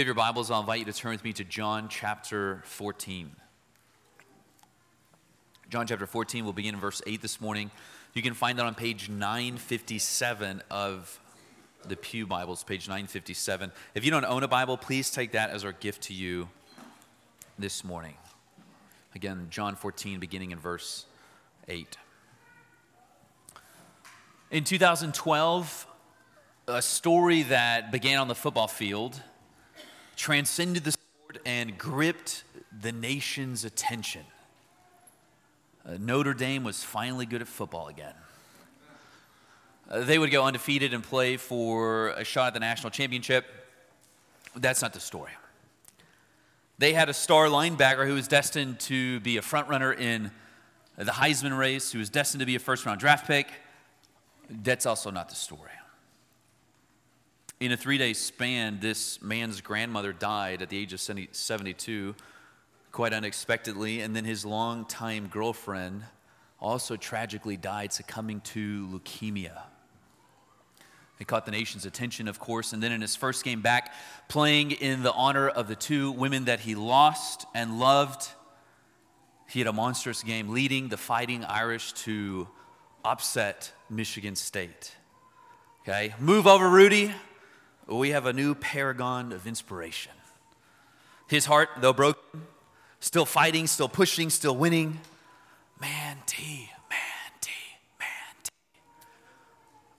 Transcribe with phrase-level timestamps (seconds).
[0.00, 3.32] you have your Bibles, I'll invite you to turn with me to John chapter 14.
[5.68, 7.70] John chapter 14, we'll begin in verse 8 this morning.
[8.14, 11.20] You can find that on page 957 of
[11.86, 13.72] the Pew Bibles, page 957.
[13.94, 16.48] If you don't own a Bible, please take that as our gift to you
[17.58, 18.14] this morning.
[19.14, 21.04] Again, John 14, beginning in verse
[21.68, 21.98] 8.
[24.50, 25.86] In 2012,
[26.68, 29.20] a story that began on the football field
[30.20, 32.44] transcended the sport and gripped
[32.82, 34.20] the nation's attention.
[35.86, 38.12] Uh, Notre Dame was finally good at football again.
[39.90, 43.46] Uh, they would go undefeated and play for a shot at the national championship.
[44.54, 45.32] That's not the story.
[46.76, 50.30] They had a star linebacker who was destined to be a frontrunner in
[50.98, 53.48] the Heisman race, who was destined to be a first round draft pick.
[54.50, 55.70] That's also not the story.
[57.60, 62.14] In a three day span, this man's grandmother died at the age of 72
[62.90, 66.04] quite unexpectedly, and then his longtime girlfriend
[66.58, 69.60] also tragically died, succumbing to leukemia.
[71.18, 73.92] It caught the nation's attention, of course, and then in his first game back,
[74.28, 78.26] playing in the honor of the two women that he lost and loved,
[79.50, 82.48] he had a monstrous game, leading the Fighting Irish to
[83.04, 84.96] upset Michigan State.
[85.82, 87.12] Okay, move over, Rudy.
[87.90, 90.12] We have a new paragon of inspiration.
[91.26, 92.42] His heart, though broken,
[93.00, 95.00] still fighting, still pushing, still winning.
[95.80, 97.50] Man, T, man, T,
[97.98, 98.08] man,
[98.44, 98.50] T.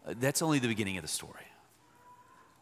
[0.08, 1.34] Uh, that's only the beginning of the story.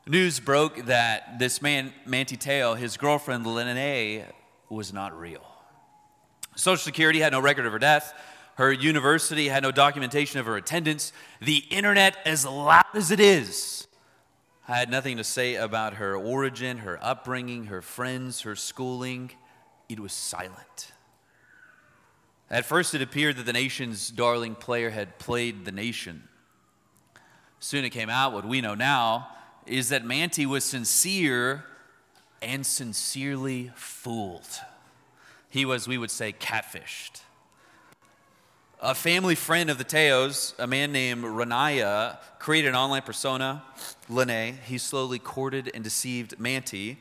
[0.07, 4.23] News broke that this man, Manti Te'o, his girlfriend, Lennay,
[4.67, 5.45] was not real.
[6.55, 8.13] Social Security had no record of her death.
[8.55, 11.13] Her university had no documentation of her attendance.
[11.39, 13.85] The internet, as loud as it is,
[14.77, 19.31] had nothing to say about her origin, her upbringing, her friends, her schooling
[19.89, 20.91] it was silent.
[22.49, 26.23] At first, it appeared that the nation's darling player had played the nation.
[27.59, 29.29] Soon it came out, what we know now
[29.65, 31.65] is that Manti was sincere
[32.41, 34.47] and sincerely fooled.
[35.49, 37.21] He was, we would say, catfished.
[38.81, 43.61] A family friend of the Te'os, a man named Ronaiah, created an online persona,
[44.09, 44.57] Lennay.
[44.59, 46.97] He slowly courted and deceived Manti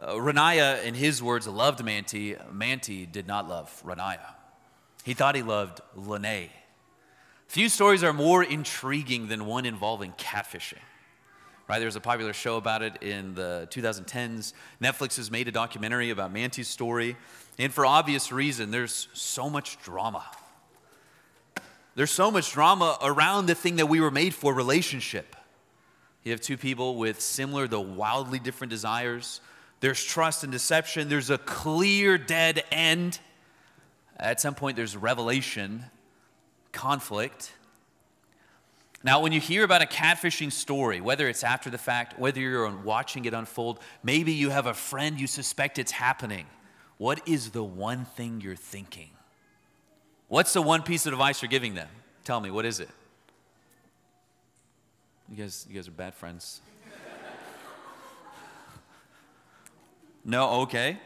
[0.00, 2.36] uh, Ronaiah, in his words, loved Manti.
[2.52, 4.34] Manti did not love Ronaiah.
[5.04, 6.50] He thought he loved Lennay.
[7.48, 10.78] Few stories are more intriguing than one involving catfishing.
[11.68, 14.52] Right, there's a popular show about it in the 2010s.
[14.82, 17.16] Netflix has made a documentary about Manti's story,
[17.58, 20.24] and for obvious reason, there's so much drama.
[21.94, 25.36] There's so much drama around the thing that we were made for relationship.
[26.24, 29.40] You have two people with similar, though wildly different desires,
[29.80, 33.20] there's trust and deception, there's a clear dead end.
[34.16, 35.84] At some point, there's revelation,
[36.72, 37.52] conflict.
[39.02, 42.74] Now, when you hear about a catfishing story, whether it's after the fact, whether you're
[42.78, 46.46] watching it unfold, maybe you have a friend you suspect it's happening.
[46.96, 49.10] What is the one thing you're thinking?
[50.34, 51.86] What's the one piece of advice you're giving them?
[52.24, 52.88] Tell me, what is it?
[55.30, 56.60] You guys, you guys are bad friends.
[60.24, 60.98] No, okay.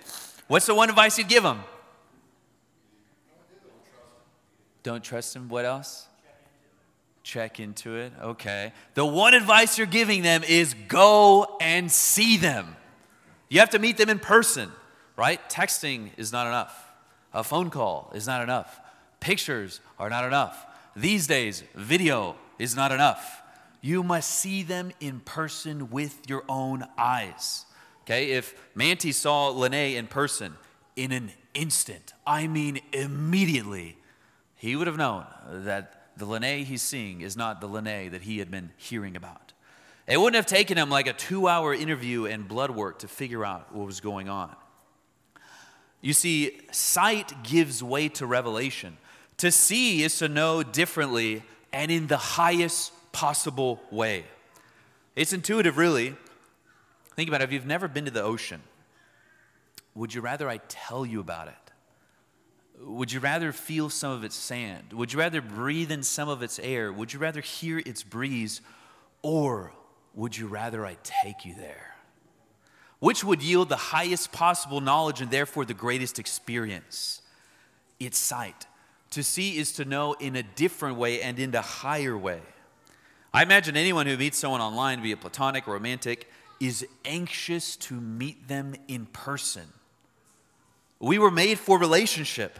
[0.46, 1.60] What's the one advice you'd give them?
[4.82, 5.50] Don't trust him.
[5.50, 6.06] What else?
[7.22, 8.14] Check into it.
[8.22, 8.72] Okay.
[8.94, 12.76] The one advice you're giving them is go and see them.
[13.50, 14.72] You have to meet them in person,
[15.16, 15.38] right?
[15.50, 16.82] Texting is not enough.
[17.34, 18.80] A phone call is not enough.
[19.20, 20.66] Pictures are not enough.
[20.94, 23.42] These days, video is not enough.
[23.80, 27.64] You must see them in person with your own eyes.
[28.02, 30.54] Okay, if Manti saw Lennay in person
[30.96, 33.98] in an instant, I mean immediately,
[34.56, 38.38] he would have known that the Lennay he's seeing is not the Lennay that he
[38.38, 39.52] had been hearing about.
[40.08, 43.44] It wouldn't have taken him like a two hour interview and blood work to figure
[43.44, 44.56] out what was going on.
[46.00, 48.96] You see, sight gives way to revelation.
[49.38, 51.42] To see is to know differently
[51.72, 54.24] and in the highest possible way.
[55.16, 56.16] It's intuitive, really.
[57.14, 57.44] Think about it.
[57.44, 58.62] If you've never been to the ocean,
[59.94, 61.54] would you rather I tell you about it?
[62.80, 64.92] Would you rather feel some of its sand?
[64.92, 66.92] Would you rather breathe in some of its air?
[66.92, 68.60] Would you rather hear its breeze?
[69.22, 69.72] Or
[70.14, 71.96] would you rather I take you there?
[73.00, 77.22] Which would yield the highest possible knowledge and therefore the greatest experience?
[77.98, 78.66] It's sight.
[79.10, 82.40] To see is to know in a different way and in a higher way.
[83.32, 87.94] I imagine anyone who meets someone online, be it platonic or romantic, is anxious to
[87.94, 89.66] meet them in person.
[90.98, 92.58] We were made for relationship.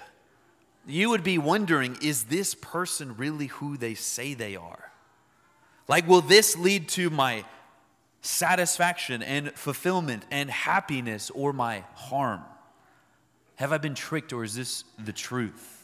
[0.87, 4.93] You would be wondering is this person really who they say they are?
[5.89, 7.45] Like, will this lead to my
[8.21, 12.43] satisfaction and fulfillment and happiness or my harm?
[13.57, 15.78] Have I been tricked or is this the truth?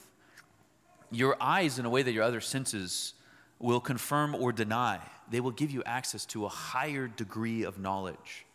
[1.11, 3.15] Your eyes, in a way that your other senses
[3.59, 8.47] will confirm or deny, they will give you access to a higher degree of knowledge.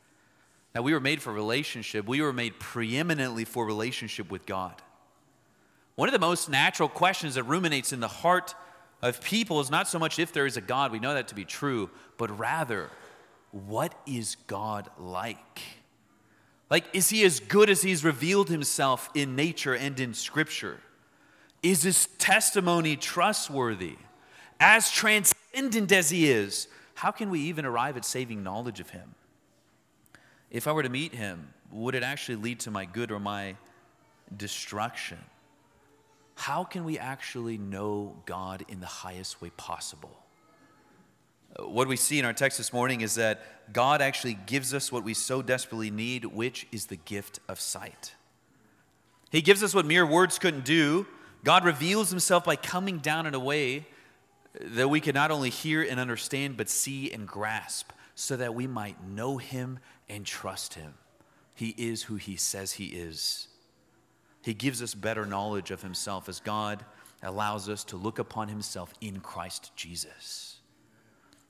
[0.75, 4.81] Now, we were made for relationship, we were made preeminently for relationship with God.
[5.95, 8.55] One of the most natural questions that ruminates in the heart
[9.01, 11.35] of people is not so much if there is a God, we know that to
[11.35, 12.89] be true, but rather,
[13.51, 15.61] what is God like?
[16.69, 20.79] Like, is he as good as he's revealed himself in nature and in scripture?
[21.61, 23.97] Is his testimony trustworthy?
[24.59, 29.15] As transcendent as he is, how can we even arrive at saving knowledge of him?
[30.51, 33.55] If I were to meet him, would it actually lead to my good or my
[34.35, 35.19] destruction?
[36.35, 40.17] How can we actually know God in the highest way possible?
[41.57, 44.91] Uh, what we see in our text this morning is that God actually gives us
[44.91, 48.15] what we so desperately need, which is the gift of sight.
[49.31, 51.05] He gives us what mere words couldn't do.
[51.43, 53.85] God reveals himself by coming down in a way
[54.59, 58.67] that we can not only hear and understand, but see and grasp, so that we
[58.67, 60.95] might know him and trust him.
[61.55, 63.47] He is who he says he is.
[64.41, 66.83] He gives us better knowledge of himself as God
[67.21, 70.57] allows us to look upon himself in Christ Jesus.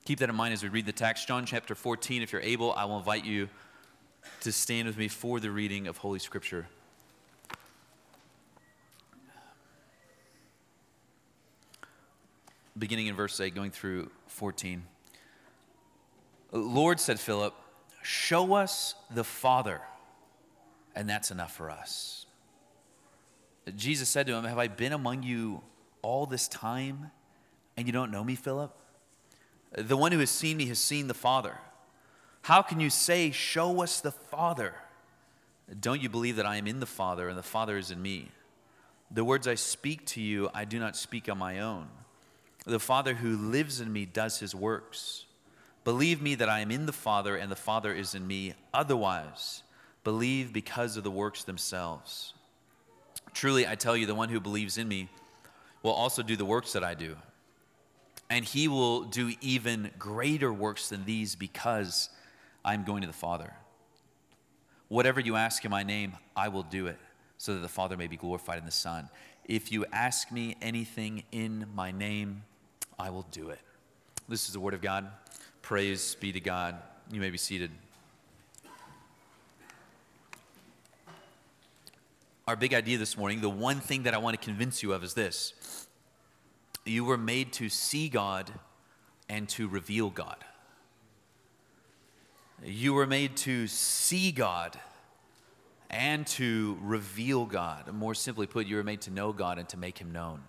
[0.04, 1.28] Keep that in mind as we read the text.
[1.28, 3.48] John chapter 14, if you're able, I will invite you
[4.40, 6.66] to stand with me for the reading of Holy Scripture.
[12.80, 14.82] Beginning in verse 8, going through 14.
[16.50, 17.54] Lord, said Philip,
[18.02, 19.82] show us the Father,
[20.96, 22.24] and that's enough for us.
[23.76, 25.62] Jesus said to him, Have I been among you
[26.00, 27.10] all this time,
[27.76, 28.74] and you don't know me, Philip?
[29.76, 31.58] The one who has seen me has seen the Father.
[32.42, 34.74] How can you say, Show us the Father?
[35.78, 38.30] Don't you believe that I am in the Father and the Father is in me?
[39.10, 41.88] The words I speak to you, I do not speak on my own.
[42.66, 45.24] The Father who lives in me does his works.
[45.84, 48.54] Believe me that I am in the Father and the Father is in me.
[48.74, 49.62] Otherwise,
[50.04, 52.34] believe because of the works themselves.
[53.32, 55.08] Truly, I tell you, the one who believes in me
[55.82, 57.16] will also do the works that I do
[58.30, 62.08] and he will do even greater works than these because
[62.64, 63.52] I'm going to the Father.
[64.88, 66.98] Whatever you ask in my name, I will do it,
[67.38, 69.08] so that the Father may be glorified in the Son.
[69.44, 72.44] If you ask me anything in my name,
[73.00, 73.60] I will do it.
[74.28, 75.08] This is the word of God.
[75.62, 76.76] Praise be to God.
[77.10, 77.70] You may be seated.
[82.46, 85.02] Our big idea this morning, the one thing that I want to convince you of
[85.02, 85.86] is this
[86.84, 88.52] you were made to see God
[89.30, 90.44] and to reveal God.
[92.62, 94.78] You were made to see God
[95.88, 97.90] and to reveal God.
[97.94, 100.42] More simply put, you were made to know God and to make him known.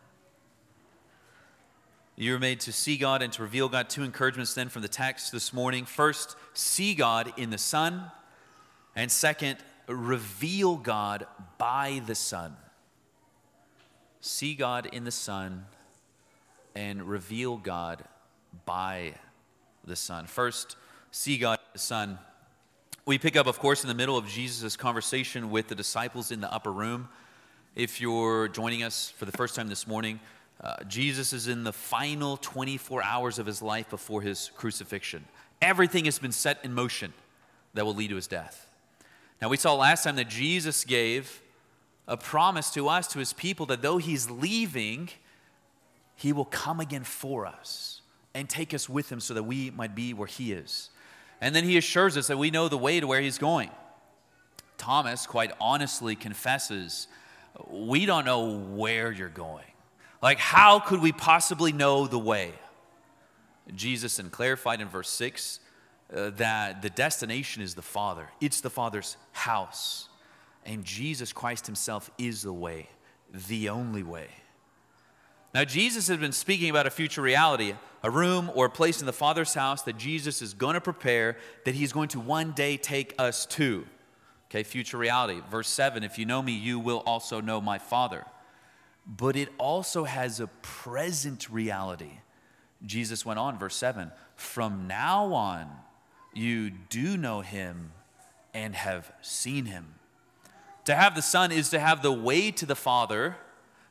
[2.15, 3.89] You were made to see God and to reveal God.
[3.89, 5.85] Two encouragements then from the text this morning.
[5.85, 8.11] First, see God in the Son.
[8.95, 11.25] And second, reveal God
[11.57, 12.55] by the Son.
[14.19, 15.65] See God in the Son
[16.75, 18.03] and reveal God
[18.65, 19.15] by
[19.83, 20.27] the Son.
[20.27, 20.75] First,
[21.12, 22.19] see God in the Son.
[23.05, 26.39] We pick up, of course, in the middle of Jesus' conversation with the disciples in
[26.39, 27.09] the upper room.
[27.75, 30.19] If you're joining us for the first time this morning,
[30.62, 35.25] uh, Jesus is in the final 24 hours of his life before his crucifixion.
[35.62, 37.13] Everything has been set in motion
[37.74, 38.68] that will lead to his death.
[39.41, 41.41] Now, we saw last time that Jesus gave
[42.08, 45.10] a promise to us, to his people, that though he's leaving,
[46.15, 48.01] he will come again for us
[48.36, 50.89] and take us with him so that we might be where he is.
[51.39, 53.72] And then he assures us that we know the way to where he's going.
[54.77, 57.08] Thomas quite honestly confesses,
[57.68, 59.70] We don't know where you're going.
[60.21, 62.53] Like, how could we possibly know the way?
[63.75, 65.59] Jesus then clarified in verse 6
[66.13, 70.09] uh, that the destination is the Father, it's the Father's house.
[70.65, 72.89] And Jesus Christ Himself is the way,
[73.47, 74.27] the only way.
[75.53, 77.73] Now, Jesus has been speaking about a future reality,
[78.03, 81.37] a room or a place in the Father's house that Jesus is going to prepare,
[81.65, 83.85] that He's going to one day take us to.
[84.49, 85.41] Okay, future reality.
[85.49, 88.25] Verse 7 If you know me, you will also know my Father.
[89.05, 92.20] But it also has a present reality.
[92.86, 95.70] Jesus went on, verse 7 From now on,
[96.34, 97.91] you do know him
[98.53, 99.96] and have seen him.
[100.86, 103.38] To have the Son is to have the way to the Father,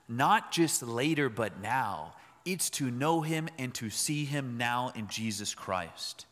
[0.09, 2.15] not just later, but now.
[2.45, 6.27] It's to know him and to see him now in Jesus Christ.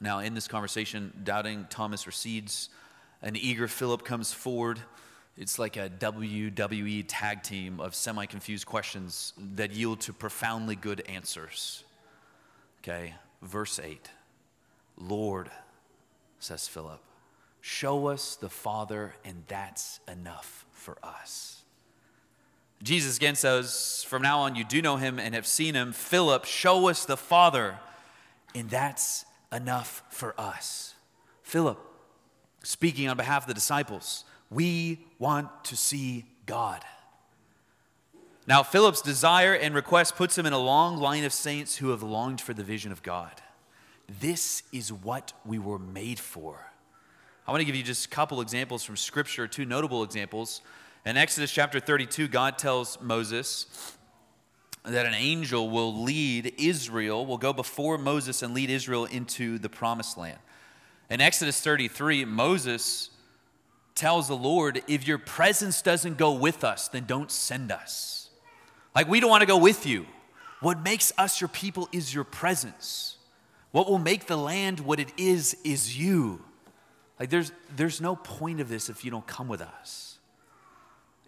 [0.00, 2.68] Now, in this conversation, doubting Thomas recedes.
[3.22, 4.80] An eager Philip comes forward.
[5.38, 11.00] It's like a WWE tag team of semi confused questions that yield to profoundly good
[11.08, 11.84] answers.
[12.82, 14.10] Okay, verse 8
[14.96, 15.48] Lord,
[16.40, 17.00] says Philip,
[17.60, 21.62] show us the Father, and that's enough for us.
[22.82, 25.92] Jesus again says, From now on, you do know him and have seen him.
[25.92, 27.78] Philip, show us the Father,
[28.56, 30.94] and that's enough for us.
[31.44, 31.78] Philip,
[32.64, 36.84] speaking on behalf of the disciples, we want to see God.
[38.46, 42.02] Now, Philip's desire and request puts him in a long line of saints who have
[42.02, 43.42] longed for the vision of God.
[44.20, 46.72] This is what we were made for.
[47.46, 50.62] I want to give you just a couple examples from Scripture, two notable examples.
[51.04, 53.96] In Exodus chapter 32, God tells Moses
[54.84, 59.68] that an angel will lead Israel, will go before Moses and lead Israel into the
[59.68, 60.38] promised land.
[61.10, 63.10] In Exodus 33, Moses
[63.98, 68.30] tells the Lord, If your presence doesn't go with us, then don't send us.
[68.94, 70.06] Like, we don't want to go with you.
[70.60, 73.16] What makes us your people is your presence.
[73.70, 76.42] What will make the land what it is is you.
[77.20, 80.18] Like, there's, there's no point of this if you don't come with us.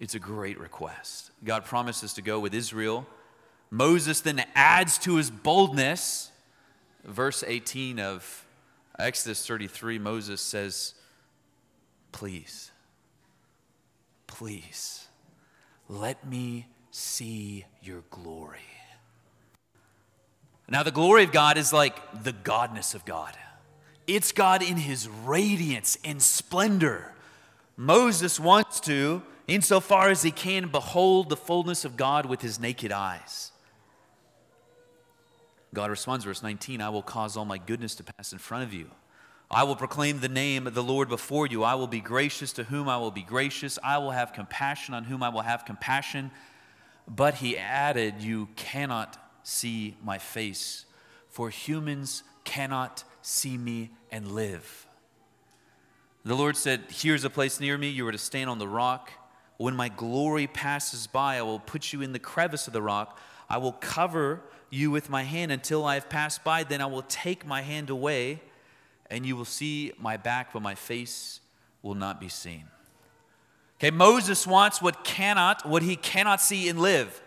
[0.01, 1.31] It's a great request.
[1.45, 3.07] God promises to go with Israel
[3.71, 6.33] Moses then adds to his boldness.
[7.05, 8.45] Verse 18 of
[8.99, 10.95] Exodus 33, Moses says,
[12.13, 12.71] Please,
[14.27, 15.09] please,
[15.89, 18.59] let me see your glory.
[20.69, 23.37] Now, the glory of God is like the godness of God.
[24.07, 27.13] It's God in his radiance and splendor.
[27.77, 32.93] Moses wants to, insofar as he can, behold the fullness of God with his naked
[32.93, 33.51] eyes.
[35.73, 38.73] God responds, verse 19 I will cause all my goodness to pass in front of
[38.73, 38.91] you.
[39.51, 41.65] I will proclaim the name of the Lord before you.
[41.65, 43.81] I will be gracious to whom I will be gracious.
[43.83, 46.31] I will have compassion on whom I will have compassion.
[47.09, 50.85] But he added, You cannot see my face,
[51.29, 54.87] for humans cannot see me and live.
[56.25, 57.89] The Lord said, Here's a place near me.
[57.89, 59.11] You are to stand on the rock.
[59.57, 63.19] When my glory passes by, I will put you in the crevice of the rock.
[63.49, 66.63] I will cover you with my hand until I have passed by.
[66.63, 68.41] Then I will take my hand away,
[69.11, 71.41] and you will see my back, but my face
[71.83, 72.65] will not be seen.
[73.79, 77.21] Okay, Moses wants what cannot, what he cannot see and live,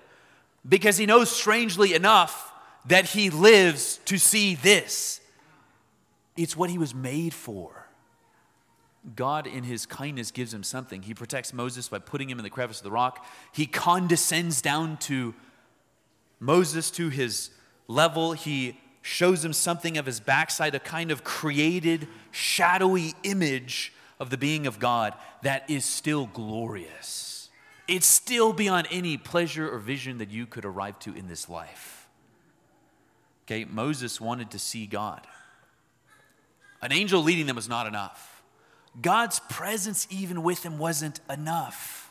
[0.68, 2.54] because he knows strangely enough
[2.86, 5.20] that he lives to see this.
[6.38, 7.88] It's what he was made for.
[9.16, 11.02] God, in his kindness, gives him something.
[11.02, 13.26] He protects Moses by putting him in the crevice of the rock.
[13.52, 15.34] He condescends down to
[16.40, 17.50] Moses to his
[17.88, 18.32] level.
[18.32, 24.38] He shows him something of his backside, a kind of created, shadowy image of the
[24.38, 27.50] being of God that is still glorious.
[27.86, 32.08] It's still beyond any pleasure or vision that you could arrive to in this life.
[33.46, 35.28] Okay, Moses wanted to see God.
[36.82, 38.42] An angel leading them was not enough.
[39.02, 42.10] God's presence, even with him, wasn't enough.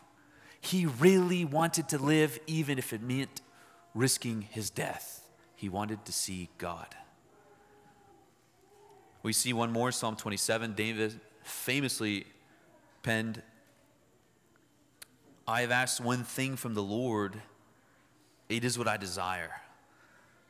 [0.60, 3.40] He really wanted to live, even if it meant
[3.94, 5.21] risking his death.
[5.62, 6.88] He wanted to see God.
[9.22, 10.72] We see one more, Psalm 27.
[10.72, 12.26] David famously
[13.04, 13.40] penned,
[15.46, 17.40] I have asked one thing from the Lord,
[18.48, 19.52] it is what I desire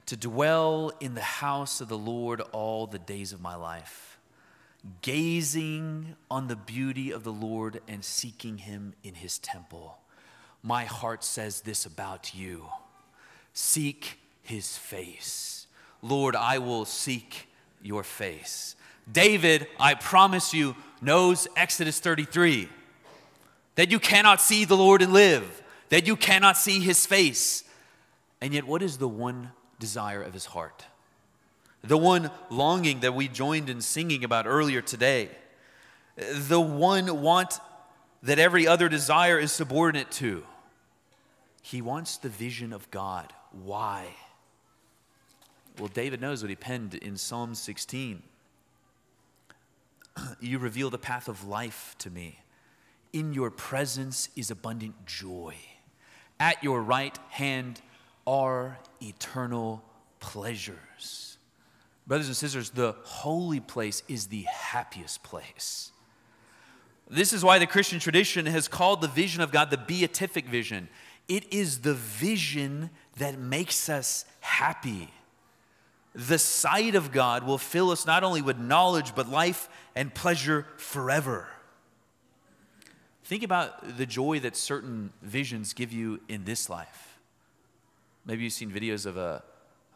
[0.06, 4.18] to dwell in the house of the Lord all the days of my life,
[5.02, 9.98] gazing on the beauty of the Lord and seeking him in his temple.
[10.62, 12.68] My heart says this about you
[13.52, 15.66] seek his face.
[16.02, 17.48] Lord, I will seek
[17.82, 18.76] your face.
[19.10, 22.68] David, I promise you, knows Exodus 33
[23.74, 27.64] that you cannot see the Lord and live, that you cannot see his face.
[28.40, 30.84] And yet, what is the one desire of his heart?
[31.82, 35.30] The one longing that we joined in singing about earlier today.
[36.16, 37.58] The one want
[38.22, 40.44] that every other desire is subordinate to.
[41.62, 44.06] He wants the vision of God why?
[45.78, 48.22] Well, David knows what he penned in Psalm 16.
[50.40, 52.40] You reveal the path of life to me.
[53.12, 55.54] In your presence is abundant joy.
[56.38, 57.80] At your right hand
[58.26, 59.82] are eternal
[60.20, 61.38] pleasures.
[62.06, 65.92] Brothers and sisters, the holy place is the happiest place.
[67.08, 70.88] This is why the Christian tradition has called the vision of God the beatific vision.
[71.28, 75.10] It is the vision that makes us happy.
[76.14, 80.66] The sight of God will fill us not only with knowledge, but life and pleasure
[80.76, 81.48] forever.
[83.24, 87.18] Think about the joy that certain visions give you in this life.
[88.26, 89.42] Maybe you've seen videos of a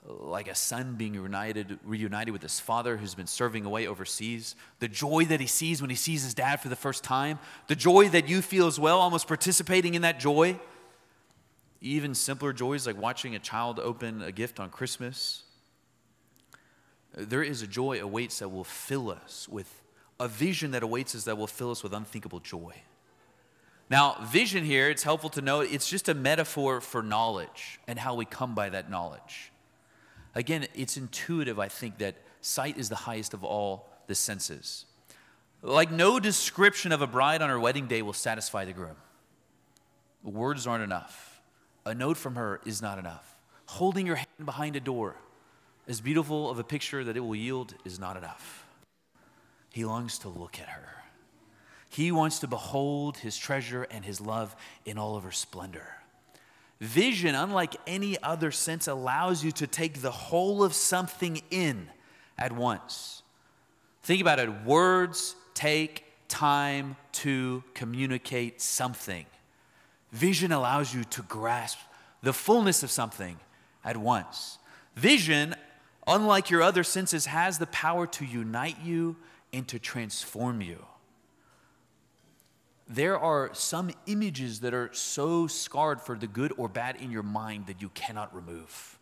[0.08, 4.88] like a son being reunited, reunited with his father who's been serving away overseas, the
[4.88, 8.08] joy that he sees when he sees his dad for the first time, the joy
[8.10, 10.58] that you feel as well, almost participating in that joy.
[11.80, 15.42] Even simpler joys like watching a child open a gift on Christmas.
[17.16, 19.82] There is a joy awaits that will fill us with
[20.20, 22.74] a vision that awaits us that will fill us with unthinkable joy.
[23.88, 28.14] Now, vision here, it's helpful to know it's just a metaphor for knowledge and how
[28.14, 29.52] we come by that knowledge.
[30.34, 34.84] Again, it's intuitive, I think, that sight is the highest of all the senses.
[35.62, 38.96] Like no description of a bride on her wedding day will satisfy the groom.
[40.22, 41.40] Words aren't enough.
[41.84, 43.36] A note from her is not enough.
[43.66, 45.16] Holding your hand behind a door,
[45.88, 48.66] as beautiful of a picture that it will yield, is not enough.
[49.72, 50.88] He longs to look at her.
[51.88, 55.96] He wants to behold his treasure and his love in all of her splendor.
[56.80, 61.88] Vision, unlike any other sense, allows you to take the whole of something in
[62.36, 63.22] at once.
[64.02, 69.24] Think about it words take time to communicate something.
[70.12, 71.78] Vision allows you to grasp
[72.22, 73.38] the fullness of something
[73.84, 74.58] at once.
[74.96, 75.54] Vision,
[76.06, 79.16] unlike your other senses, has the power to unite you
[79.52, 80.84] and to transform you
[82.88, 87.22] there are some images that are so scarred for the good or bad in your
[87.22, 88.98] mind that you cannot remove.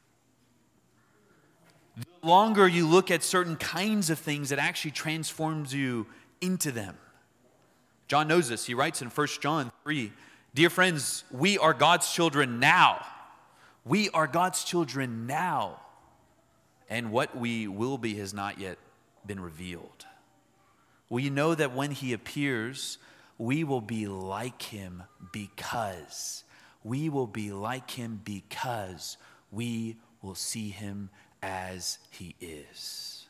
[1.97, 6.07] The longer you look at certain kinds of things, it actually transforms you
[6.41, 6.97] into them.
[8.09, 8.65] John knows this.
[8.65, 10.13] He writes in 1 John 3
[10.55, 13.05] Dear friends, we are God's children now.
[13.85, 15.81] We are God's children now.
[16.89, 18.79] And what we will be has not yet
[19.27, 20.07] been revealed.
[21.09, 22.99] We know that when He appears,
[23.39, 26.45] we will be like him because
[26.83, 29.17] we will be like him because
[29.51, 31.11] we will see him
[31.43, 33.27] as he is.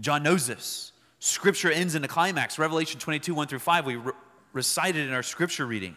[0.00, 0.92] John knows this.
[1.18, 2.58] Scripture ends in the climax.
[2.58, 4.12] Revelation 22, 1 through 5, we re-
[4.52, 5.96] recited in our scripture reading.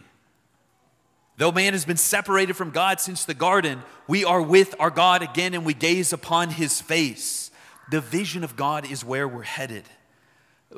[1.38, 5.22] Though man has been separated from God since the garden, we are with our God
[5.22, 7.52] again and we gaze upon his face.
[7.92, 9.84] The vision of God is where we're headed.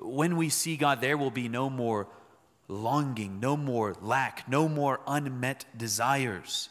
[0.03, 2.09] When we see God, there will be no more
[2.69, 6.69] longing, no more lack, no more unmet desires.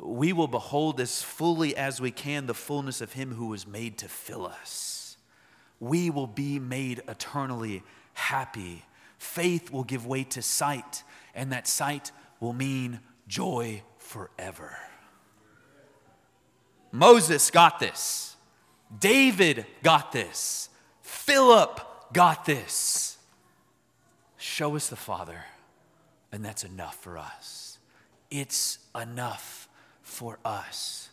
[0.00, 3.98] We will behold as fully as we can the fullness of Him who was made
[3.98, 5.16] to fill us.
[5.80, 7.82] We will be made eternally
[8.14, 8.84] happy.
[9.18, 11.02] Faith will give way to sight,
[11.34, 14.76] and that sight will mean joy forever.
[16.90, 18.34] Moses got this.
[18.98, 20.68] David got this.
[21.02, 21.80] Philip
[22.12, 23.18] got this.
[24.36, 25.44] Show us the Father,
[26.32, 27.78] and that's enough for us.
[28.30, 29.68] It's enough
[30.02, 31.10] for us.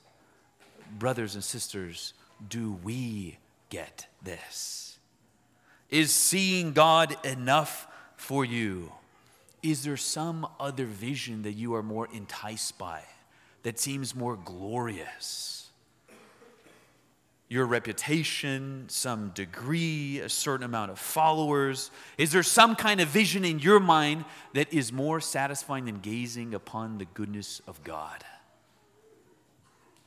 [0.98, 2.13] Brothers and sisters,
[2.48, 3.38] do we
[3.70, 4.98] get this?
[5.90, 8.92] Is seeing God enough for you?
[9.63, 13.04] Is there some other vision that you are more enticed by
[13.63, 15.58] that seems more glorious?
[17.50, 21.91] your reputation, some degree, a certain amount of followers?
[22.17, 26.54] Is there some kind of vision in your mind that is more satisfying than gazing
[26.54, 28.24] upon the goodness of God?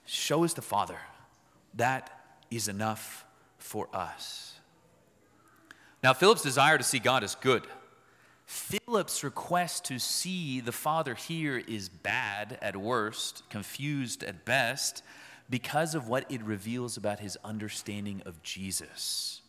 [0.04, 0.98] Show us the Father.
[1.74, 2.10] That
[2.50, 3.24] is enough
[3.58, 4.58] for us.
[6.02, 7.66] Now, Philip's desire to see God is good.
[8.50, 15.04] Philip's request to see the Father here is bad at worst, confused at best
[15.48, 19.40] because of what it reveals about his understanding of Jesus.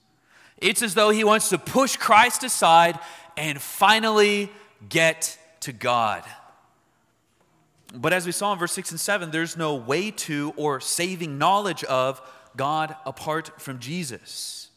[0.60, 3.00] It's as though he wants to push Christ aside
[3.36, 4.52] and finally
[4.88, 6.24] get to God.
[7.96, 11.40] But as we saw in verse 6 and 7, there's no way to or saving
[11.40, 12.22] knowledge of
[12.56, 14.70] God apart from Jesus.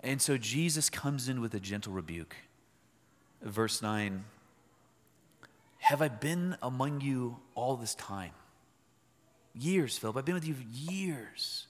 [0.00, 2.34] And so Jesus comes in with a gentle rebuke.
[3.46, 4.24] Verse 9
[5.78, 8.32] Have I been among you all this time?
[9.54, 10.16] Years, Philip.
[10.16, 11.66] I've been with you for years.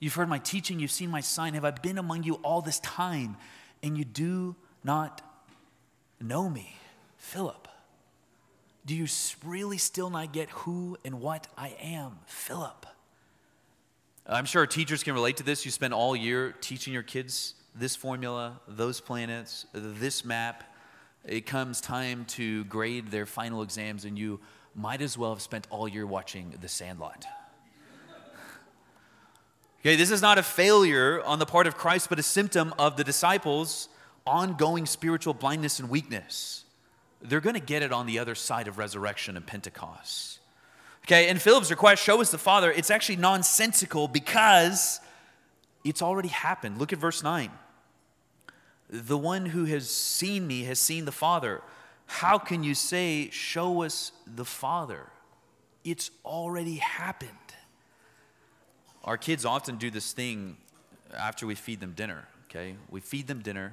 [0.00, 1.54] You've heard my teaching, you've seen my sign.
[1.54, 3.36] Have I been among you all this time
[3.84, 5.22] and you do not
[6.20, 6.74] know me?
[7.18, 7.68] Philip,
[8.84, 9.06] do you
[9.44, 12.18] really still not get who and what I am?
[12.26, 12.84] Philip.
[14.26, 15.64] I'm sure teachers can relate to this.
[15.64, 20.64] You spend all year teaching your kids this formula, those planets, this map.
[21.24, 24.40] It comes time to grade their final exams, and you
[24.74, 27.24] might as well have spent all year watching The Sandlot.
[29.80, 32.96] okay, this is not a failure on the part of Christ, but a symptom of
[32.96, 33.88] the disciples'
[34.26, 36.64] ongoing spiritual blindness and weakness.
[37.20, 40.40] They're going to get it on the other side of resurrection and Pentecost.
[41.04, 45.00] Okay, and Philip's request, show us the Father, it's actually nonsensical because
[45.84, 46.78] it's already happened.
[46.78, 47.50] Look at verse 9.
[48.92, 51.62] The one who has seen me has seen the Father.
[52.04, 55.06] How can you say, Show us the Father?
[55.82, 57.30] It's already happened.
[59.02, 60.58] Our kids often do this thing
[61.16, 62.76] after we feed them dinner, okay?
[62.90, 63.72] We feed them dinner,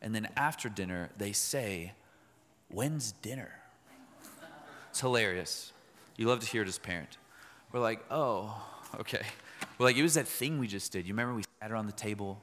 [0.00, 1.94] and then after dinner, they say,
[2.68, 3.50] When's dinner?
[4.90, 5.72] It's hilarious.
[6.16, 7.18] You love to hear it as parent.
[7.72, 8.54] We're like, Oh,
[9.00, 9.22] okay.
[9.78, 11.08] We're like, It was that thing we just did.
[11.08, 12.40] You remember we sat around the table?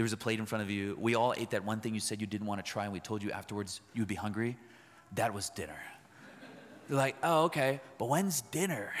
[0.00, 0.96] There was a plate in front of you.
[0.98, 3.00] We all ate that one thing you said you didn't want to try, and we
[3.00, 4.56] told you afterwards you would be hungry.
[5.12, 5.76] That was dinner.
[6.88, 8.94] You're like, oh, okay, but when's dinner?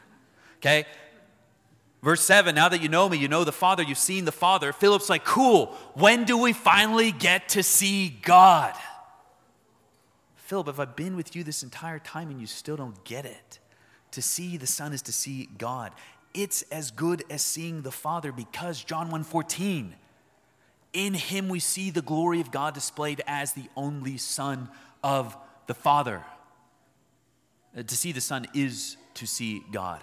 [0.58, 0.84] okay?
[2.02, 4.74] Verse 7 Now that you know me, you know the Father, you've seen the Father.
[4.74, 8.74] Philip's like, cool, when do we finally get to see God?
[10.34, 13.58] Philip, have I've been with you this entire time and you still don't get it?
[14.10, 15.92] To see the Son is to see God.
[16.34, 19.94] It's as good as seeing the Father because John 1:14
[20.92, 24.68] in him we see the glory of God displayed as the only Son
[25.02, 26.24] of the Father.
[27.76, 30.02] Uh, to see the Son is to see God.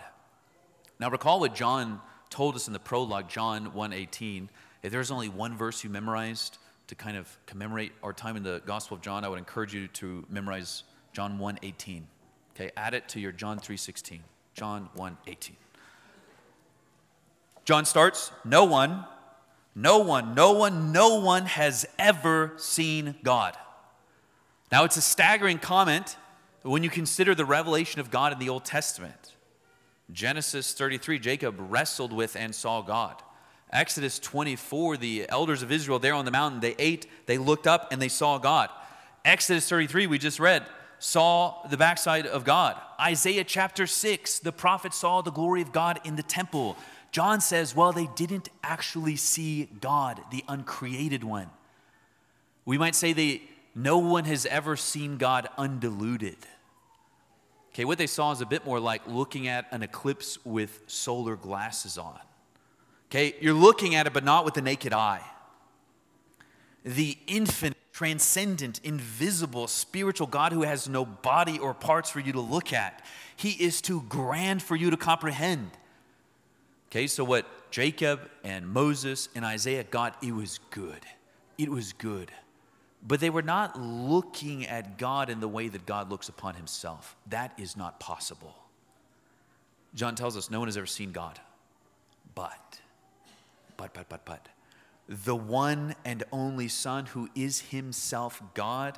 [1.00, 4.50] Now recall what John told us in the prologue, John 1:18.
[4.82, 8.62] If there's only one verse you memorized to kind of commemorate our time in the
[8.66, 12.08] Gospel of John, I would encourage you to memorize John 1:18.
[12.56, 14.22] Okay, add it to your John 3:16.
[14.54, 15.56] John 1:18.
[17.66, 19.06] John starts, no one
[19.82, 23.56] no one, no one, no one has ever seen God.
[24.72, 26.18] Now, it's a staggering comment
[26.64, 29.36] when you consider the revelation of God in the Old Testament.
[30.12, 33.22] Genesis 33, Jacob wrestled with and saw God.
[33.72, 37.92] Exodus 24, the elders of Israel there on the mountain, they ate, they looked up,
[37.92, 38.70] and they saw God.
[39.24, 40.66] Exodus 33, we just read,
[40.98, 42.76] saw the backside of God.
[43.00, 46.76] Isaiah chapter 6, the prophet saw the glory of God in the temple.
[47.12, 51.50] John says, well, they didn't actually see God, the uncreated one.
[52.66, 53.42] We might say they,
[53.74, 56.38] no one has ever seen God undiluted.
[57.74, 61.36] Okay, what they saw is a bit more like looking at an eclipse with solar
[61.36, 62.20] glasses on.
[63.10, 65.24] Okay, you're looking at it, but not with the naked eye.
[66.84, 72.40] The infinite, transcendent, invisible, spiritual God who has no body or parts for you to
[72.40, 73.04] look at.
[73.36, 75.72] He is too grand for you to comprehend.
[76.90, 81.06] Okay, so what Jacob and Moses and Isaiah got, it was good.
[81.58, 82.32] It was good.
[83.08, 87.16] But they were not looking at God in the way that God looks upon himself.
[87.28, 88.56] That is not possible.
[89.94, 91.40] John tells us no one has ever seen God.
[92.34, 92.80] But,
[93.78, 94.50] but, but, but, but,
[95.08, 98.98] the one and only Son who is himself God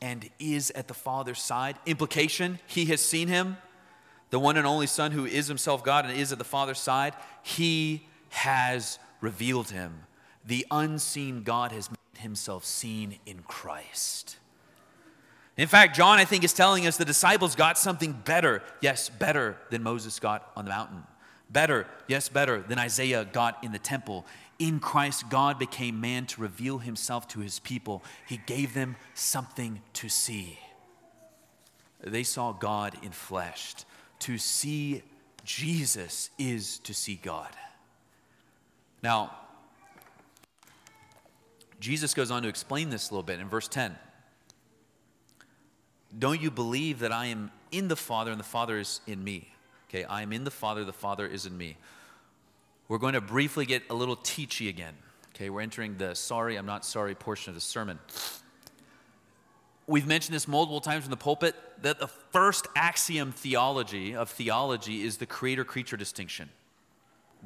[0.00, 3.56] and is at the Father's side, implication, he has seen him
[4.34, 7.14] the one and only Son who is himself God and is at the Father's side,
[7.44, 10.00] he has revealed him.
[10.44, 14.38] The unseen God has made himself seen in Christ.
[15.56, 18.60] In fact, John, I think, is telling us the disciples got something better.
[18.80, 21.04] Yes, better than Moses got on the mountain.
[21.48, 24.26] Better, yes, better than Isaiah got in the temple.
[24.58, 28.02] In Christ, God became man to reveal himself to his people.
[28.26, 30.58] He gave them something to see.
[32.00, 33.76] They saw God in flesh
[34.20, 35.02] to see
[35.44, 37.50] Jesus is to see God.
[39.02, 39.36] Now,
[41.80, 43.94] Jesus goes on to explain this a little bit in verse 10.
[46.18, 49.48] Don't you believe that I am in the Father and the Father is in me?
[49.90, 51.76] Okay, I am in the Father, the Father is in me.
[52.88, 54.94] We're going to briefly get a little teachy again.
[55.34, 57.98] Okay, we're entering the sorry, I'm not sorry portion of the sermon.
[59.86, 65.02] We've mentioned this multiple times in the pulpit that the first axiom theology of theology
[65.02, 66.48] is the creator creature distinction.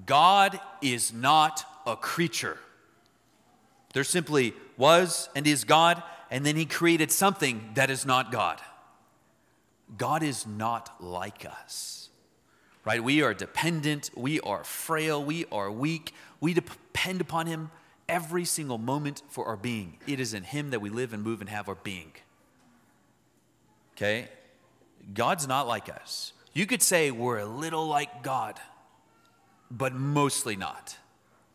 [0.07, 2.59] God is not a creature.
[3.93, 8.61] There simply was and is God, and then he created something that is not God.
[9.97, 12.11] God is not like us,
[12.85, 13.03] right?
[13.03, 17.71] We are dependent, we are frail, we are weak, we depend upon him
[18.09, 19.99] every single moment for our being.
[20.07, 22.13] It is in him that we live and move and have our being.
[23.99, 24.29] Okay?
[25.13, 26.33] God's not like us.
[26.53, 28.61] You could say we're a little like God.
[29.71, 30.97] but mostly not.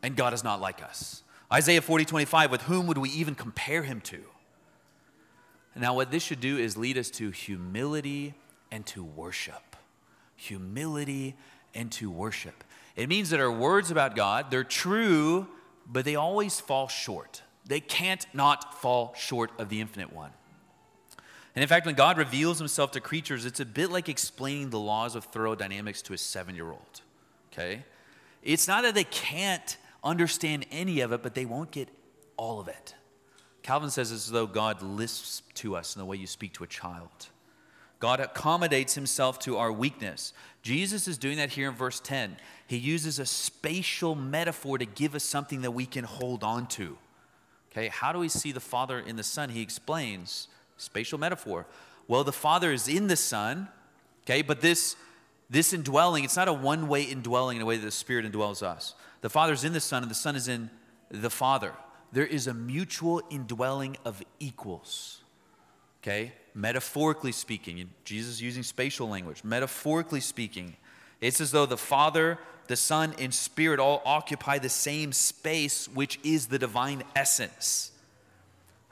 [0.02, 1.24] And God is not like us.
[1.52, 4.22] Isaiah 40, 25, with whom would we even compare him to?
[5.76, 8.36] Now, what this should do is lead us to humility
[8.72, 9.76] and to worship.
[10.36, 11.36] Humility
[11.74, 12.64] and to worship.
[12.96, 15.48] It means that our words about God, they're true,
[15.88, 17.42] but they always fall short.
[17.66, 20.32] They can't not fall short of the infinite one.
[21.56, 24.80] And in fact, when God reveals himself to creatures, it's a bit like explaining the
[24.80, 27.02] laws of thermodynamics to a seven year old.
[27.52, 27.84] Okay?
[28.42, 31.90] It's not that they can't understand any of it, but they won't get
[32.38, 32.96] all of it.
[33.62, 36.64] Calvin says it's as though God lisps to us in the way you speak to
[36.64, 37.30] a child.
[38.00, 40.34] God accommodates himself to our weakness.
[40.62, 42.36] Jesus is doing that here in verse 10.
[42.68, 46.98] He uses a spatial metaphor to give us something that we can hold on to.
[47.72, 49.50] Okay, how do we see the Father in the Son?
[49.50, 50.50] He explains
[50.84, 51.66] spatial metaphor.
[52.08, 53.70] Well, the Father is in the Son,
[54.24, 54.96] okay, but this
[55.50, 58.96] this indwelling, it's not a one-way indwelling in a way that the Spirit indwells us.
[59.22, 60.72] The Father is in the Son, and the Son is in
[61.12, 61.74] the Father.
[62.12, 65.22] There is a mutual indwelling of equals.
[66.02, 66.34] Okay?
[66.56, 69.44] Metaphorically speaking, Jesus using spatial language.
[69.44, 70.76] Metaphorically speaking,
[71.22, 76.20] it's as though the Father, the Son, and Spirit all occupy the same space, which
[76.24, 77.92] is the divine essence.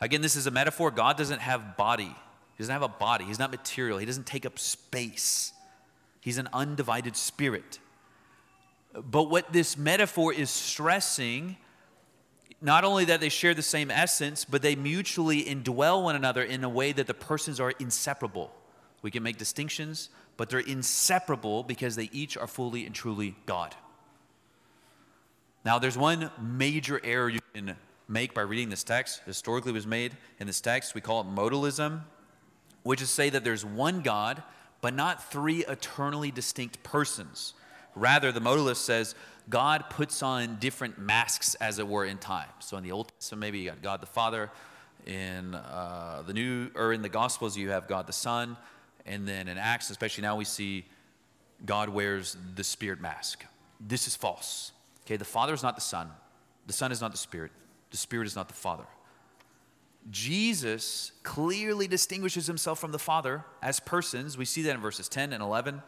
[0.01, 0.89] Again, this is a metaphor.
[0.91, 2.05] God doesn't have body.
[2.05, 3.25] He doesn't have a body.
[3.25, 3.99] He's not material.
[3.99, 5.53] He doesn't take up space.
[6.19, 7.79] He's an undivided spirit.
[8.93, 11.57] But what this metaphor is stressing
[12.61, 16.63] not only that they share the same essence, but they mutually indwell one another in
[16.63, 18.51] a way that the persons are inseparable.
[19.01, 23.75] We can make distinctions, but they're inseparable because they each are fully and truly God.
[25.65, 27.75] Now, there's one major error you can
[28.11, 29.21] make by reading this text.
[29.25, 30.93] Historically, was made in this text.
[30.93, 32.01] We call it modalism,
[32.83, 34.43] which is say that there's one God,
[34.81, 37.53] but not three eternally distinct persons.
[37.95, 39.15] Rather, the modalist says
[39.49, 42.49] God puts on different masks, as it were, in time.
[42.59, 44.51] So in the Old Testament, maybe you got God the Father.
[45.05, 48.55] In uh, the New or in the Gospels, you have God the Son,
[49.05, 50.85] and then in Acts, especially now, we see
[51.65, 53.43] God wears the Spirit mask.
[53.79, 54.73] This is false.
[55.05, 56.09] Okay, the Father is not the Son.
[56.67, 57.51] The Son is not the Spirit.
[57.91, 58.85] The Spirit is not the Father.
[60.09, 64.37] Jesus clearly distinguishes himself from the Father as persons.
[64.37, 65.81] We see that in verses 10 and 11.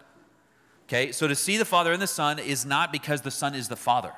[0.83, 3.69] Okay, so to see the Father and the Son is not because the Son is
[3.69, 4.13] the Father,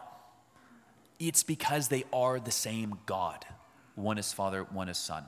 [1.19, 3.45] it's because they are the same God.
[3.93, 5.23] One is Father, one is Son.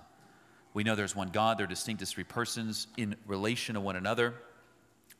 [0.73, 4.33] We know there's one God, they're distinct as three persons in relation to one another.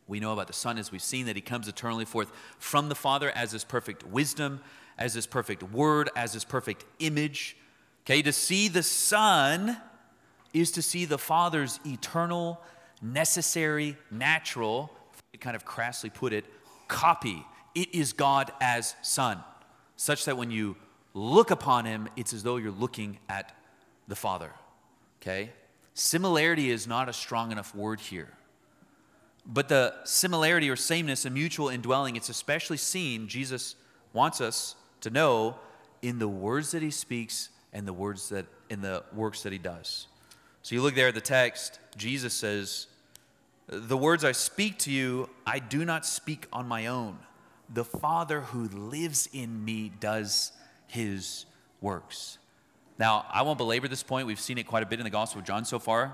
[0.08, 2.96] We know about the Son as we've seen that he comes eternally forth from the
[2.96, 4.62] Father as his perfect wisdom,
[4.98, 7.58] as his perfect word, as his perfect image.
[8.06, 9.78] Okay, to see the Son
[10.54, 12.62] is to see the Father's eternal,
[13.02, 14.92] necessary, natural,
[15.40, 16.46] kind of crassly put it,
[16.88, 17.46] copy.
[17.76, 19.40] It is God as Son,
[19.96, 20.78] such that when you
[21.14, 23.54] look upon him, it's as though you're looking at
[24.08, 24.52] the Father.
[25.22, 25.52] Okay?
[25.94, 28.30] Similarity is not a strong enough word here.
[29.46, 33.76] But the similarity or sameness and mutual indwelling, it's especially seen, Jesus
[34.14, 35.56] wants us to know,
[36.02, 39.58] in the words that he speaks and the words that in the works that he
[39.58, 40.08] does.
[40.62, 42.88] So you look there at the text, Jesus says,
[43.68, 47.18] the words I speak to you, I do not speak on my own.
[47.74, 50.52] The Father who lives in me does
[50.88, 51.46] his
[51.82, 52.38] works.
[52.98, 54.26] Now, I won't belabor this point.
[54.26, 56.14] We've seen it quite a bit in the Gospel of John so far.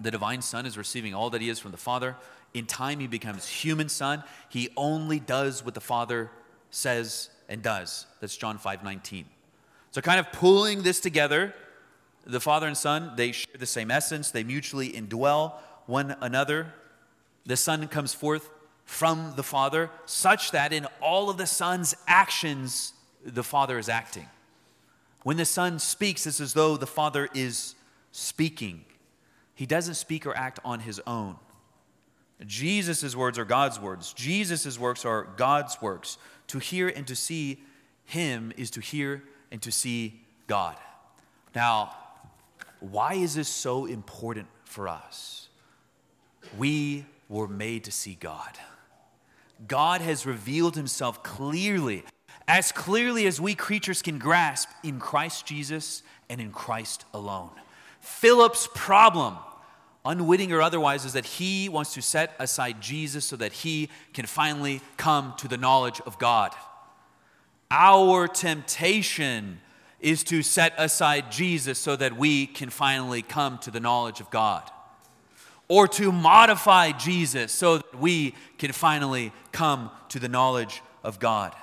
[0.00, 2.16] The divine Son is receiving all that he is from the Father.
[2.54, 4.22] In time, he becomes human Son.
[4.48, 6.30] He only does what the Father
[6.70, 8.06] says and does.
[8.20, 9.26] That's John 5 19.
[9.90, 11.54] So, kind of pulling this together,
[12.26, 15.54] the Father and Son, they share the same essence, they mutually indwell
[15.86, 16.72] one another.
[17.46, 18.50] The Son comes forth
[18.84, 22.92] from the Father, such that in all of the Son's actions,
[23.24, 24.28] the Father is acting.
[25.22, 27.74] When the Son speaks, it's as though the Father is
[28.12, 28.84] speaking.
[29.54, 31.36] He doesn't speak or act on his own.
[32.44, 34.12] Jesus' words are God's words.
[34.12, 36.18] Jesus' works are God's works.
[36.48, 37.62] To hear and to see
[38.04, 40.76] Him is to hear and to see God.
[41.54, 41.94] Now,
[42.80, 45.48] why is this so important for us?
[46.58, 48.58] We were made to see God.
[49.66, 52.04] God has revealed himself clearly,
[52.46, 57.50] as clearly as we creatures can grasp, in Christ Jesus and in Christ alone.
[58.00, 59.36] Philip's problem,
[60.04, 64.26] unwitting or otherwise, is that he wants to set aside Jesus so that he can
[64.26, 66.54] finally come to the knowledge of God.
[67.70, 69.60] Our temptation
[70.00, 74.30] is to set aside Jesus so that we can finally come to the knowledge of
[74.30, 74.70] God
[75.68, 81.54] or to modify Jesus so that we can finally come to the knowledge of God.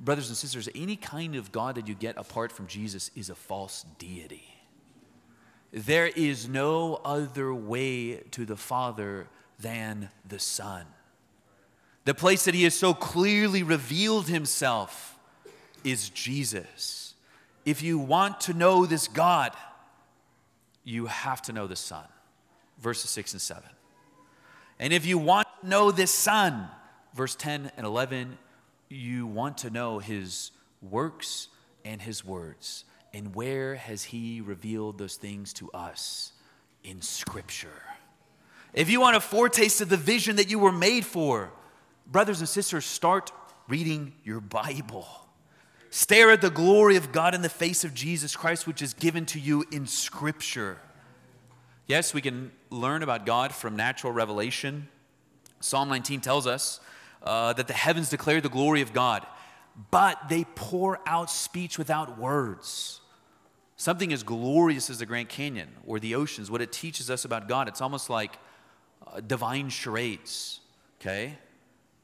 [0.00, 3.34] Brothers and sisters, any kind of God that you get apart from Jesus is a
[3.34, 4.51] false deity.
[5.72, 9.26] There is no other way to the Father
[9.58, 10.84] than the Son.
[12.04, 15.18] The place that He has so clearly revealed Himself
[15.82, 17.14] is Jesus.
[17.64, 19.52] If you want to know this God,
[20.84, 22.04] you have to know the Son.
[22.78, 23.62] Verses 6 and 7.
[24.78, 26.66] And if you want to know this Son,
[27.14, 28.36] verse 10 and 11,
[28.88, 30.50] you want to know his
[30.82, 31.48] works
[31.84, 32.84] and his words.
[33.14, 36.32] And where has he revealed those things to us?
[36.82, 37.82] In Scripture.
[38.74, 41.52] If you want a foretaste of the vision that you were made for,
[42.06, 43.30] brothers and sisters, start
[43.68, 45.06] reading your Bible.
[45.90, 49.26] Stare at the glory of God in the face of Jesus Christ, which is given
[49.26, 50.78] to you in Scripture.
[51.86, 54.88] Yes, we can learn about God from natural revelation.
[55.60, 56.80] Psalm 19 tells us
[57.22, 59.26] uh, that the heavens declare the glory of God,
[59.90, 63.01] but they pour out speech without words.
[63.82, 67.48] Something as glorious as the Grand Canyon or the oceans, what it teaches us about
[67.48, 68.38] God, it's almost like
[69.04, 70.60] uh, divine charades,
[71.00, 71.36] okay?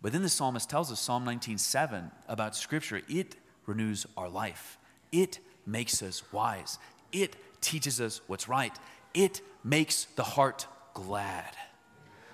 [0.02, 4.76] But then the psalmist tells us, Psalm 19:7, about Scripture, it renews our life,
[5.12, 6.80] it makes us wise,
[7.12, 8.76] it teaches us what's right,
[9.14, 11.54] it makes the heart glad.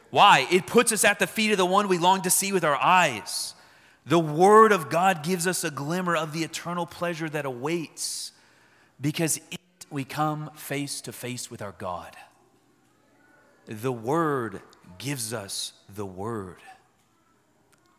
[0.08, 0.48] Why?
[0.50, 2.76] It puts us at the feet of the one we long to see with our
[2.76, 3.54] eyes.
[4.06, 8.32] The Word of God gives us a glimmer of the eternal pleasure that awaits
[9.00, 9.60] because it
[9.94, 12.16] we come face to face with our God.
[13.66, 14.60] The Word
[14.98, 16.56] gives us the Word.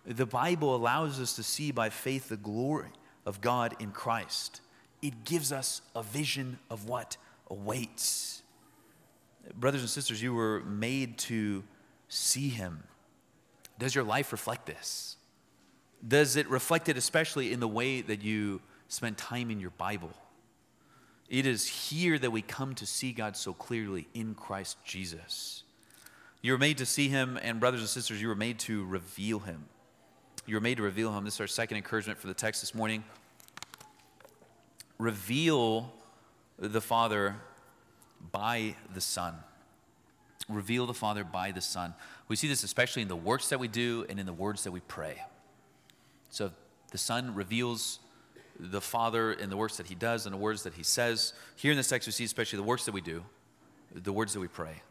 [0.05, 2.89] The Bible allows us to see by faith the glory
[3.25, 4.59] of God in Christ.
[5.01, 7.15] It gives us a vision of what
[7.49, 8.41] awaits.
[9.55, 11.63] Brothers and sisters, you were made to
[12.09, 12.83] see Him.
[13.79, 15.15] Does your life reflect this?
[16.05, 20.11] Does it reflect it especially in the way that you spend time in your Bible?
[21.29, 25.63] It is here that we come to see God so clearly in Christ Jesus.
[26.41, 29.39] You were made to see Him, and brothers and sisters, you were made to reveal
[29.39, 29.65] Him.
[30.45, 31.23] You were made to reveal Him.
[31.23, 33.03] This is our second encouragement for the text this morning.
[34.99, 35.91] Reveal
[36.59, 37.37] the Father
[38.31, 39.35] by the Son.
[40.47, 41.95] Reveal the Father by the Son.
[42.27, 44.71] We see this especially in the works that we do and in the words that
[44.71, 45.23] we pray.
[46.29, 46.51] So
[46.91, 47.99] the Son reveals
[48.59, 51.33] the Father in the works that he does and the words that he says.
[51.55, 53.23] Here in this text, we see especially the works that we do,
[53.93, 54.81] the words that we pray.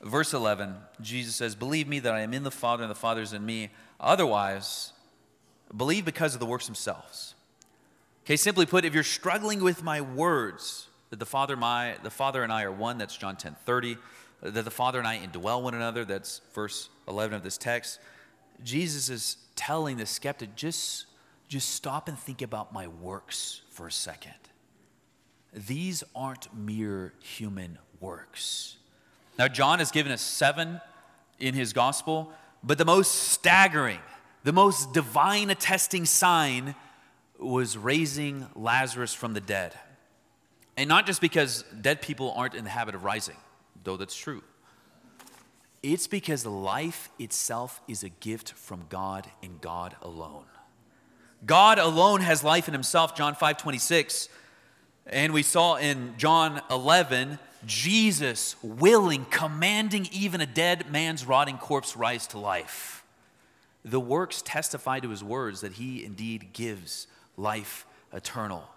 [0.00, 3.22] Verse 11, Jesus says, Believe me that I am in the Father and the Father
[3.22, 3.70] is in me.
[4.00, 4.92] Otherwise,
[5.76, 7.34] believe because of the works themselves.
[8.24, 12.42] Okay, simply put, if you're struggling with my words, that the Father, my, the Father
[12.42, 13.96] and I are one, that's John 10 30.
[14.42, 18.00] That the Father and I indwell one another, that's verse 11 of this text.
[18.64, 21.06] Jesus is telling the skeptic, just,
[21.52, 24.32] just stop and think about my works for a second.
[25.52, 28.78] These aren't mere human works.
[29.38, 30.80] Now, John has given us seven
[31.38, 32.32] in his gospel,
[32.64, 33.98] but the most staggering,
[34.44, 36.74] the most divine attesting sign
[37.38, 39.74] was raising Lazarus from the dead.
[40.78, 43.36] And not just because dead people aren't in the habit of rising,
[43.84, 44.42] though that's true.
[45.82, 50.46] It's because life itself is a gift from God and God alone.
[51.44, 54.28] God alone has life in himself, John 5 26.
[55.06, 61.96] And we saw in John 11, Jesus willing, commanding even a dead man's rotting corpse
[61.96, 63.04] rise to life.
[63.84, 68.68] The works testify to his words that he indeed gives life eternal.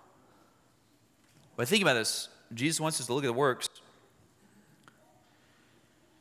[1.55, 3.69] But think about this Jesus wants us to look at the works.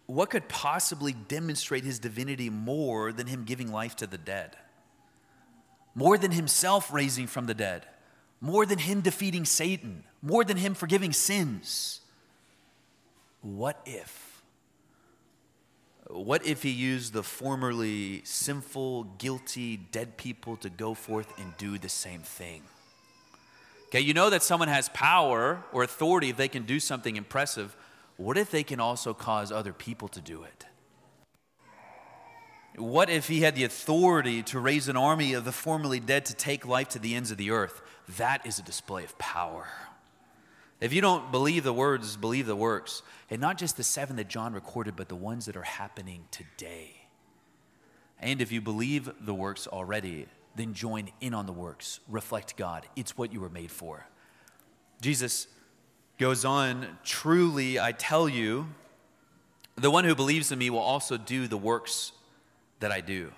[0.07, 4.55] What could possibly demonstrate his divinity more than him giving life to the dead?
[5.95, 7.87] More than himself raising from the dead?
[8.41, 10.05] More than him defeating Satan?
[10.21, 12.01] More than him forgiving sins?
[13.41, 14.43] What if?
[16.09, 21.79] What if he used the formerly sinful, guilty, dead people to go forth and do
[21.79, 22.63] the same thing?
[23.89, 27.77] Okay, you know that someone has power or authority if they can do something impressive.
[28.17, 30.67] What if they can also cause other people to do it?
[32.77, 36.35] What if he had the authority to raise an army of the formerly dead to
[36.35, 37.81] take life to the ends of the earth?
[38.19, 39.69] That is a display of power.
[40.81, 43.03] If you don't believe the words, believe the works.
[43.31, 47.07] And not just the seven that John recorded, but the ones that are happening today.
[48.19, 52.01] And if you believe the works already, then join in on the works.
[52.09, 52.87] Reflect God.
[52.97, 54.07] It's what you were made for.
[55.01, 55.47] Jesus
[56.19, 58.67] goes on, truly I tell you,
[59.77, 62.13] the one who believes in me will also do the works
[62.81, 63.33] that I do.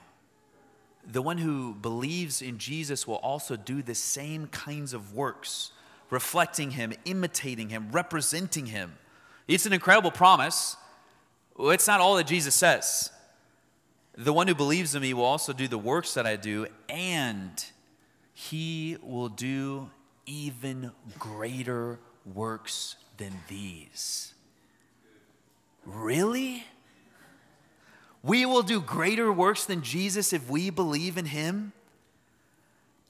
[1.06, 5.70] the one who believes in Jesus will also do the same kinds of works,
[6.10, 8.94] reflecting him, imitating him, representing him.
[9.46, 10.76] It's an incredible promise.
[11.58, 13.10] It's not all that Jesus says.
[14.16, 17.64] The one who believes in me will also do the works that I do, and
[18.34, 19.90] he will do
[20.24, 22.00] even greater
[22.34, 24.34] works than these.
[25.84, 26.64] Really?
[28.22, 31.72] We will do greater works than Jesus if we believe in him?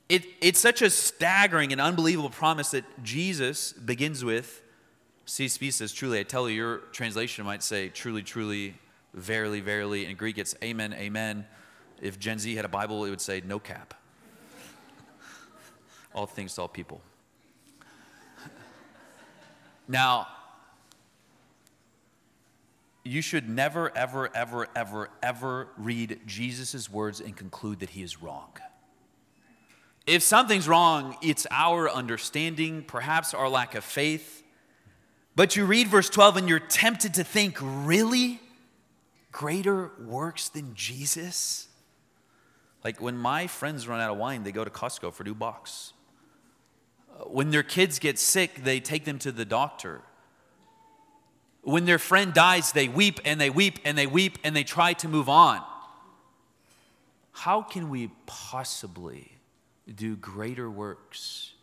[0.09, 4.62] It, it's such a staggering and unbelievable promise that Jesus begins with.
[5.24, 5.72] C.S.B.
[5.72, 8.74] says, Truly, I tell you, your translation might say, Truly, truly,
[9.14, 10.07] verily, verily.
[10.07, 11.44] In Greek, it's Amen, Amen.
[12.00, 13.94] If Gen Z had a Bible, it would say, No cap.
[16.14, 17.00] all things to all people.
[19.88, 20.28] Now,
[23.07, 28.20] you should never, ever, ever, ever, ever read Jesus' words and conclude that he is
[28.22, 28.50] wrong.
[30.07, 34.42] If something's wrong, it's our understanding, perhaps our lack of faith.
[35.34, 38.40] But you read verse 12 and you're tempted to think, really?
[39.32, 41.68] Greater works than Jesus?
[42.84, 45.34] Like when my friends run out of wine, they go to Costco for a new
[45.34, 45.92] box.
[47.11, 50.02] Uh, when their kids get sick, they take them to the doctor.
[51.67, 54.93] When their friend dies, they weep and they weep and they weep and they try
[54.93, 55.64] to move on.
[57.33, 59.33] How can we possibly
[59.93, 61.55] do greater works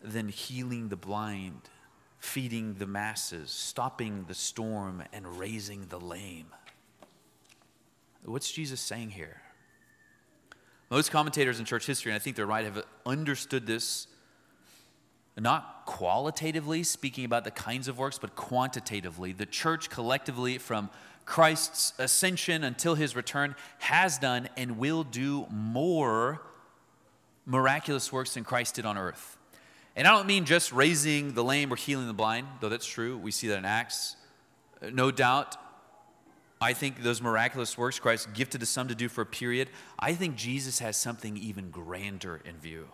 [0.00, 1.62] than healing the blind,
[2.20, 6.46] feeding the masses, stopping the storm, and raising the lame?
[8.24, 9.42] What's Jesus saying here?
[10.88, 14.06] Most commentators in church history, and I think they're right, have understood this
[15.38, 19.32] not qualitatively speaking about the kinds of works, but quantitatively.
[19.32, 20.90] The church collectively, from
[21.24, 26.40] Christ's ascension until his return, has done and will do more
[27.44, 29.36] miraculous works than Christ did on earth.
[29.94, 33.16] And I don't mean just raising the lame or healing the blind, though that's true.
[33.16, 34.16] We see that in Acts.
[34.92, 35.56] No doubt,
[36.60, 39.68] I think those miraculous works Christ gifted to some to do for a period.
[39.98, 42.88] I think Jesus has something even grander in view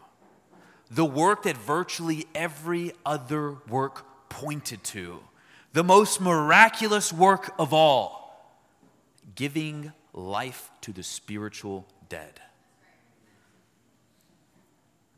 [0.93, 5.21] the work that virtually every other work pointed to,
[5.73, 8.55] the most miraculous work of all,
[9.35, 12.41] giving life to the spiritual dead.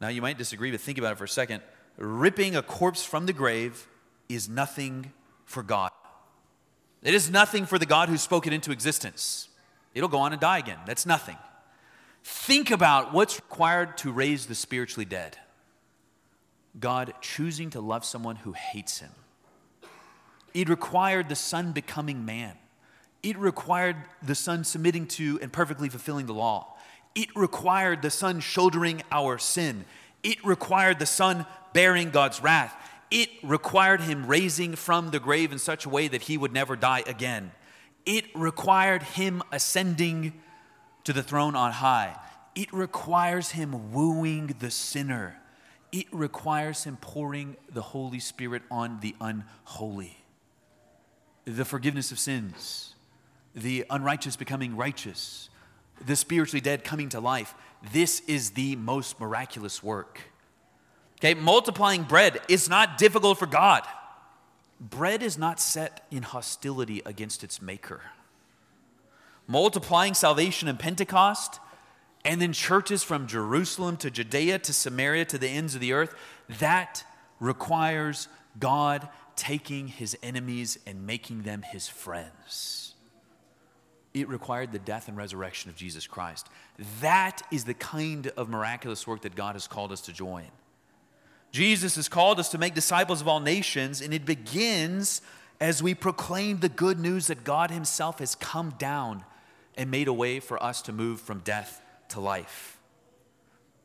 [0.00, 1.60] Now, you might disagree, but think about it for a second.
[1.96, 3.88] Ripping a corpse from the grave
[4.28, 5.12] is nothing
[5.44, 5.90] for God.
[7.02, 9.48] It is nothing for the God who spoke it into existence.
[9.92, 10.78] It'll go on and die again.
[10.86, 11.36] That's nothing.
[12.22, 15.36] Think about what's required to raise the spiritually dead.
[16.78, 19.10] God choosing to love someone who hates him.
[20.52, 22.56] It required the Son becoming man.
[23.22, 26.76] It required the Son submitting to and perfectly fulfilling the law.
[27.14, 29.84] It required the Son shouldering our sin.
[30.22, 32.74] It required the Son bearing God's wrath.
[33.10, 36.76] It required him raising from the grave in such a way that he would never
[36.76, 37.52] die again.
[38.06, 40.34] It required him ascending
[41.04, 42.16] to the throne on high.
[42.54, 45.40] It requires him wooing the sinner
[45.94, 50.18] it requires Him pouring the Holy Spirit on the unholy.
[51.44, 52.94] The forgiveness of sins,
[53.54, 55.50] the unrighteous becoming righteous,
[56.04, 57.54] the spiritually dead coming to life.
[57.92, 60.20] This is the most miraculous work.
[61.20, 63.84] Okay, multiplying bread is not difficult for God.
[64.80, 68.00] Bread is not set in hostility against its maker.
[69.46, 71.60] Multiplying salvation in Pentecost
[72.24, 76.14] and then churches from Jerusalem to Judea to Samaria to the ends of the earth,
[76.58, 77.04] that
[77.38, 82.94] requires God taking his enemies and making them his friends.
[84.14, 86.48] It required the death and resurrection of Jesus Christ.
[87.00, 90.46] That is the kind of miraculous work that God has called us to join.
[91.50, 95.20] Jesus has called us to make disciples of all nations, and it begins
[95.60, 99.24] as we proclaim the good news that God Himself has come down
[99.76, 102.78] and made a way for us to move from death to life.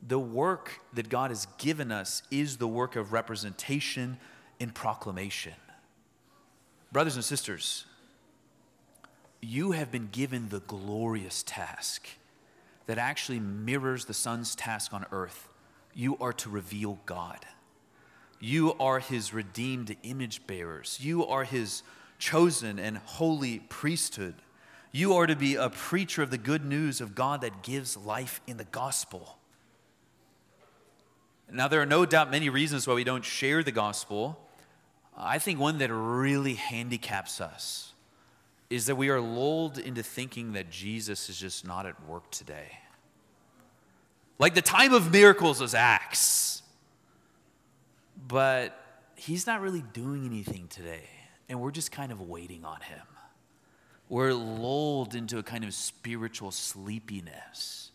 [0.07, 4.17] The work that God has given us is the work of representation
[4.59, 5.53] and proclamation.
[6.91, 7.86] Brothers and sisters,
[9.41, 12.07] you have been given the glorious task
[12.88, 15.49] that actually mirrors the Son's task on earth.
[15.93, 17.45] You are to reveal God.
[18.39, 20.97] You are his redeemed image bearers.
[21.01, 21.84] You are his
[22.17, 24.36] chosen and holy priesthood.
[24.92, 28.42] You are to be a preacher of the good news of God that gives life
[28.48, 29.38] in the gospel.
[31.52, 34.40] Now, there are no doubt many reasons why we don't share the gospel.
[35.18, 37.94] I think one that really handicaps us
[38.70, 42.78] is that we are lulled into thinking that Jesus is just not at work today.
[44.38, 46.62] Like the time of miracles was Acts.
[48.28, 48.80] But
[49.16, 51.10] he's not really doing anything today,
[51.48, 53.02] and we're just kind of waiting on him.
[54.10, 57.91] We're lulled into a kind of spiritual sleepiness.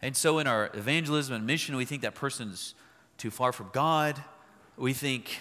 [0.00, 2.74] And so, in our evangelism and mission, we think that person's
[3.18, 4.22] too far from God.
[4.76, 5.40] We think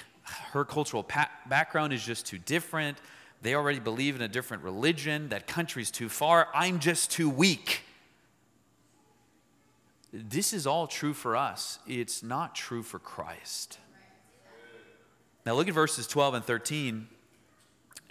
[0.53, 2.97] her cultural pa- background is just too different.
[3.41, 5.29] They already believe in a different religion.
[5.29, 6.47] That country's too far.
[6.53, 7.81] I'm just too weak.
[10.13, 11.79] This is all true for us.
[11.87, 13.79] It's not true for Christ.
[15.45, 17.07] Now, look at verses 12 and 13.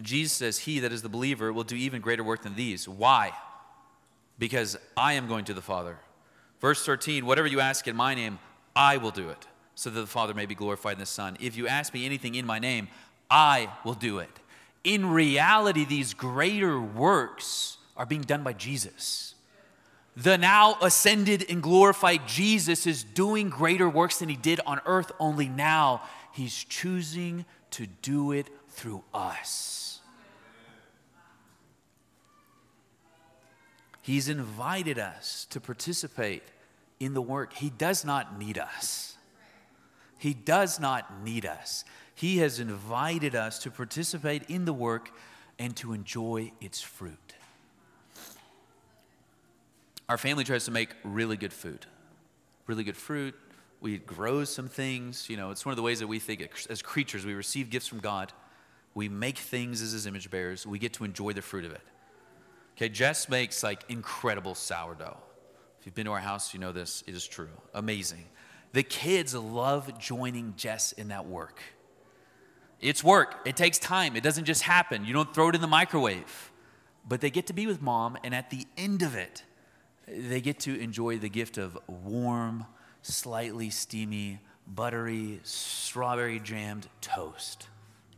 [0.03, 2.88] Jesus says, He that is the believer will do even greater work than these.
[2.88, 3.32] Why?
[4.38, 5.98] Because I am going to the Father.
[6.61, 8.38] Verse 13, whatever you ask in my name,
[8.76, 11.36] I will do it, so that the Father may be glorified in the Son.
[11.40, 12.88] If you ask me anything in my name,
[13.30, 14.30] I will do it.
[14.84, 19.34] In reality, these greater works are being done by Jesus.
[20.16, 25.12] The now ascended and glorified Jesus is doing greater works than he did on earth,
[25.18, 29.89] only now he's choosing to do it through us.
[34.11, 36.43] He's invited us to participate
[36.99, 37.53] in the work.
[37.53, 39.17] He does not need us.
[40.19, 41.85] He does not need us.
[42.17, 45.13] He has invited us to participate in the work
[45.61, 47.35] and to enjoy its fruit.
[50.09, 51.87] Our family tries to make really good food,
[52.67, 53.37] really good fruit.
[53.81, 55.31] We grow some things.
[55.31, 57.87] You know, it's one of the ways that we think as creatures, we receive gifts
[57.87, 58.33] from God.
[58.93, 60.67] We make things as his image bearers.
[60.67, 61.83] We get to enjoy the fruit of it.
[62.81, 65.18] Okay, Jess makes like incredible sourdough.
[65.78, 67.05] If you've been to our house, you know this.
[67.07, 67.51] It is true.
[67.74, 68.24] Amazing.
[68.72, 71.61] The kids love joining Jess in that work.
[72.81, 75.05] It's work, it takes time, it doesn't just happen.
[75.05, 76.53] You don't throw it in the microwave.
[77.07, 79.45] But they get to be with mom, and at the end of it,
[80.09, 82.64] they get to enjoy the gift of warm,
[83.03, 87.68] slightly steamy, buttery, strawberry jammed toast.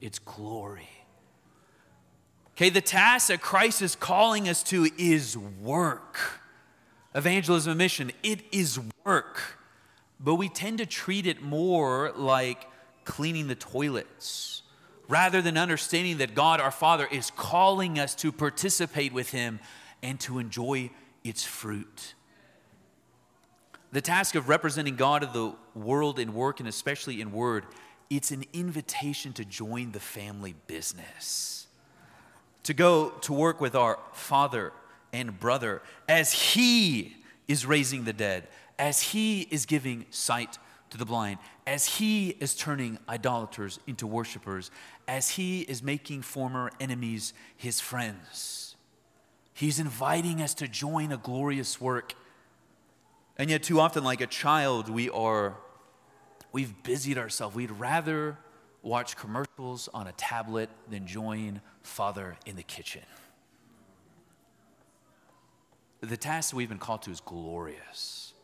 [0.00, 1.01] It's glory.
[2.62, 6.16] Okay, the task that Christ is calling us to is work.
[7.12, 9.58] Evangelism and mission, it is work.
[10.20, 12.68] But we tend to treat it more like
[13.04, 14.62] cleaning the toilets
[15.08, 19.58] rather than understanding that God our Father is calling us to participate with Him
[20.00, 20.90] and to enjoy
[21.24, 22.14] its fruit.
[23.90, 27.66] The task of representing God in the world in work and especially in word,
[28.08, 31.61] it's an invitation to join the family business.
[32.64, 34.72] To go to work with our father
[35.12, 37.16] and brother as he
[37.48, 38.48] is raising the dead,
[38.78, 40.58] as he is giving sight
[40.90, 44.70] to the blind, as he is turning idolaters into worshipers,
[45.08, 48.76] as he is making former enemies his friends.
[49.54, 52.14] He's inviting us to join a glorious work.
[53.38, 55.56] And yet, too often, like a child, we are,
[56.52, 57.56] we've busied ourselves.
[57.56, 58.38] We'd rather
[58.82, 63.02] watch commercials on a tablet than join Father in the kitchen.
[66.00, 68.34] The task that we've been called to is glorious.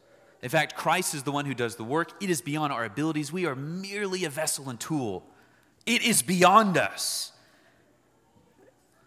[0.42, 2.12] In fact, Christ is the one who does the work.
[2.22, 3.32] It is beyond our abilities.
[3.32, 5.26] We are merely a vessel and tool.
[5.84, 7.32] It is beyond us.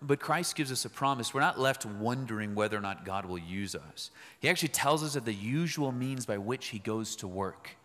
[0.02, 1.34] But Christ gives us a promise.
[1.34, 4.10] We're not left wondering whether or not God will use us.
[4.40, 7.78] He actually tells us that the usual means by which He goes to work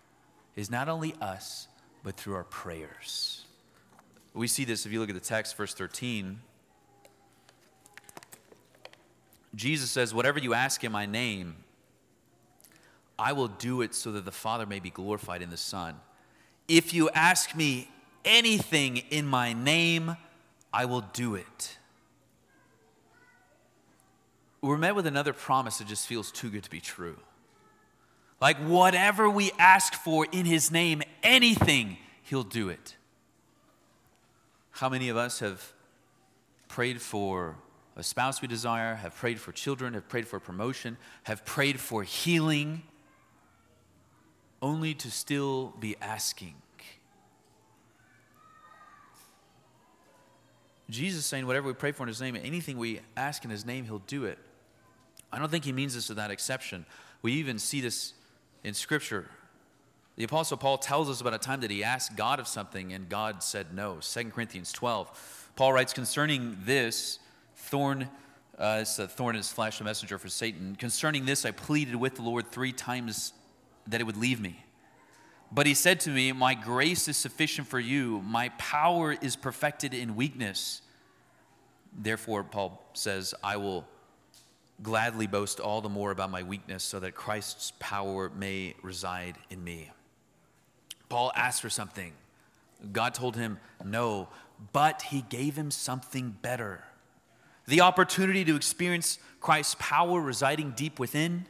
[0.56, 1.68] is not only us,
[2.06, 3.44] but through our prayers.
[4.32, 6.38] We see this if you look at the text, verse 13.
[9.56, 11.56] Jesus says, Whatever you ask in my name,
[13.18, 15.96] I will do it so that the Father may be glorified in the Son.
[16.68, 17.90] If you ask me
[18.24, 20.16] anything in my name,
[20.72, 21.76] I will do it
[24.66, 27.16] we're met with another promise that just feels too good to be true.
[28.40, 32.96] Like, whatever we ask for in His name, anything, He'll do it.
[34.72, 35.72] How many of us have
[36.68, 37.56] prayed for
[37.96, 42.02] a spouse we desire, have prayed for children, have prayed for promotion, have prayed for
[42.02, 42.82] healing,
[44.60, 46.54] only to still be asking?
[50.90, 53.86] Jesus saying, whatever we pray for in His name, anything we ask in His name,
[53.86, 54.38] He'll do it.
[55.32, 56.86] I don't think he means this without exception.
[57.22, 58.14] We even see this
[58.66, 59.30] in Scripture.
[60.16, 63.08] The Apostle Paul tells us about a time that he asked God of something and
[63.08, 64.00] God said no.
[64.00, 65.50] 2 Corinthians 12.
[65.54, 67.20] Paul writes concerning this,
[67.54, 68.08] thorn,
[68.58, 70.74] uh, it's a thorn in his flesh, a messenger for Satan.
[70.74, 73.32] Concerning this, I pleaded with the Lord three times
[73.86, 74.64] that it would leave me.
[75.52, 79.94] But he said to me, My grace is sufficient for you, my power is perfected
[79.94, 80.82] in weakness.
[81.96, 83.86] Therefore, Paul says, I will
[84.82, 89.62] gladly boast all the more about my weakness so that Christ's power may reside in
[89.64, 89.90] me.
[91.08, 92.12] Paul asked for something.
[92.92, 94.28] God told him no,
[94.72, 96.84] but he gave him something better
[97.66, 101.46] the opportunity to experience Christ's power residing deep within,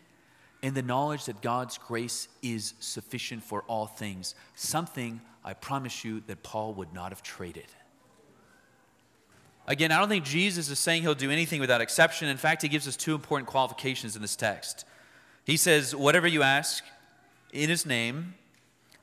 [0.62, 4.34] and the knowledge that God's grace is sufficient for all things.
[4.54, 7.66] Something I promise you that Paul would not have traded.
[9.68, 12.28] Again, I don't think Jesus is saying he'll do anything without exception.
[12.28, 14.84] In fact, he gives us two important qualifications in this text.
[15.44, 16.84] He says, Whatever you ask
[17.52, 18.34] in his name,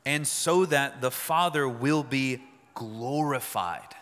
[0.05, 2.41] and so that the Father will be
[2.75, 3.95] glorified.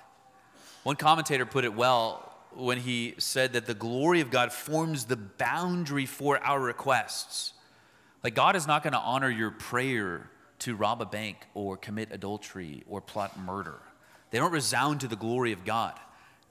[0.83, 5.15] One commentator put it well when he said that the glory of God forms the
[5.15, 7.53] boundary for our requests.
[8.23, 12.09] Like, God is not going to honor your prayer to rob a bank or commit
[12.11, 13.79] adultery or plot murder,
[14.29, 15.99] they don't resound to the glory of God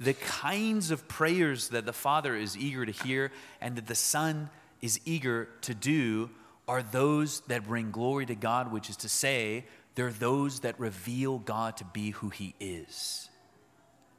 [0.00, 3.30] the kinds of prayers that the Father is eager to hear
[3.60, 4.48] and that the Son
[4.80, 6.30] is eager to do
[6.66, 11.38] are those that bring glory to God, which is to say, they're those that reveal
[11.38, 13.28] God to be who He is.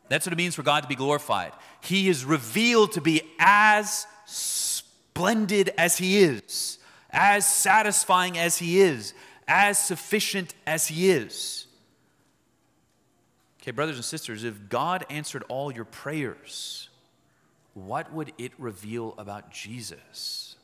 [0.09, 1.53] That's what it means for God to be glorified.
[1.81, 6.77] He is revealed to be as splendid as He is,
[7.09, 9.13] as satisfying as He is,
[9.47, 11.65] as sufficient as He is.
[13.61, 16.89] Okay, brothers and sisters, if God answered all your prayers,
[17.75, 20.55] what would it reveal about Jesus?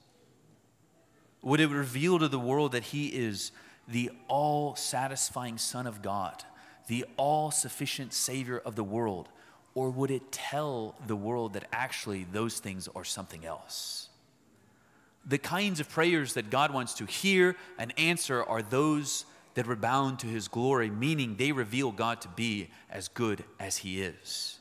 [1.43, 3.51] Would it reveal to the world that He is
[3.87, 6.43] the all satisfying Son of God,
[6.87, 9.29] the all sufficient Savior of the world?
[9.75, 14.09] Or would it tell the world that actually those things are something else?
[15.23, 19.25] The kinds of prayers that God wants to hear and answer are those
[19.57, 24.03] that rebound to his glory, meaning they reveal God to be as good as he
[24.03, 24.59] is?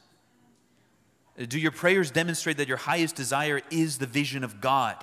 [1.48, 4.96] Do your prayers demonstrate that your highest desire is the vision of God?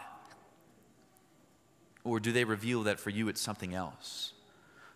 [2.03, 4.33] Or do they reveal that for you it's something else?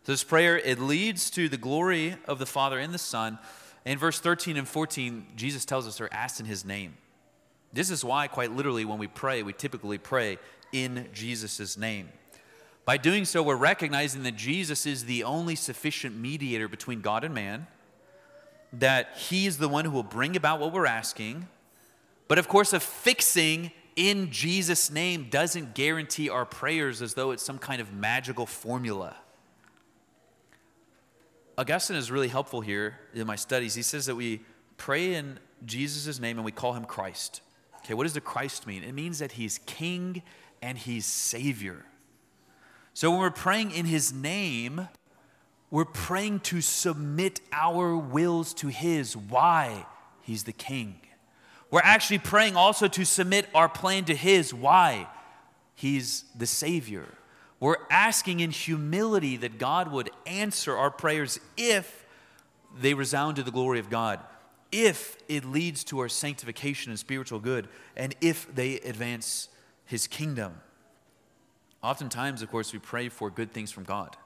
[0.01, 3.37] So this prayer, it leads to the glory of the Father and the Son.
[3.85, 6.95] In verse 13 and 14, Jesus tells us they're asked in his name.
[7.71, 10.39] This is why, quite literally, when we pray, we typically pray
[10.71, 12.09] in Jesus' name.
[12.87, 17.35] By doing so, we're recognizing that Jesus is the only sufficient mediator between God and
[17.35, 17.67] man,
[18.71, 21.49] that He is the one who will bring about what we're asking.
[22.29, 27.57] But of course, affixing in Jesus' name doesn't guarantee our prayers as though it's some
[27.57, 29.17] kind of magical formula.
[31.57, 33.75] Augustine is really helpful here in my studies.
[33.75, 34.43] He says that we
[34.77, 37.41] pray in Jesus' name and we call him Christ.
[37.79, 38.85] Okay, what does the Christ mean?
[38.85, 40.21] It means that he's king
[40.61, 41.83] and he's savior.
[42.97, 44.87] So when we're praying in His name,
[45.69, 49.15] we're praying to submit our wills to His.
[49.15, 49.85] Why?
[50.23, 50.99] He's the King.
[51.69, 54.51] We're actually praying also to submit our plan to His.
[54.51, 55.05] Why?
[55.75, 57.05] He's the Savior.
[57.59, 62.03] We're asking in humility that God would answer our prayers if
[62.81, 64.21] they resound to the glory of God,
[64.71, 69.49] if it leads to our sanctification and spiritual good, and if they advance
[69.85, 70.61] His kingdom.
[71.83, 74.17] Oftentimes, of course, we pray for good things from God,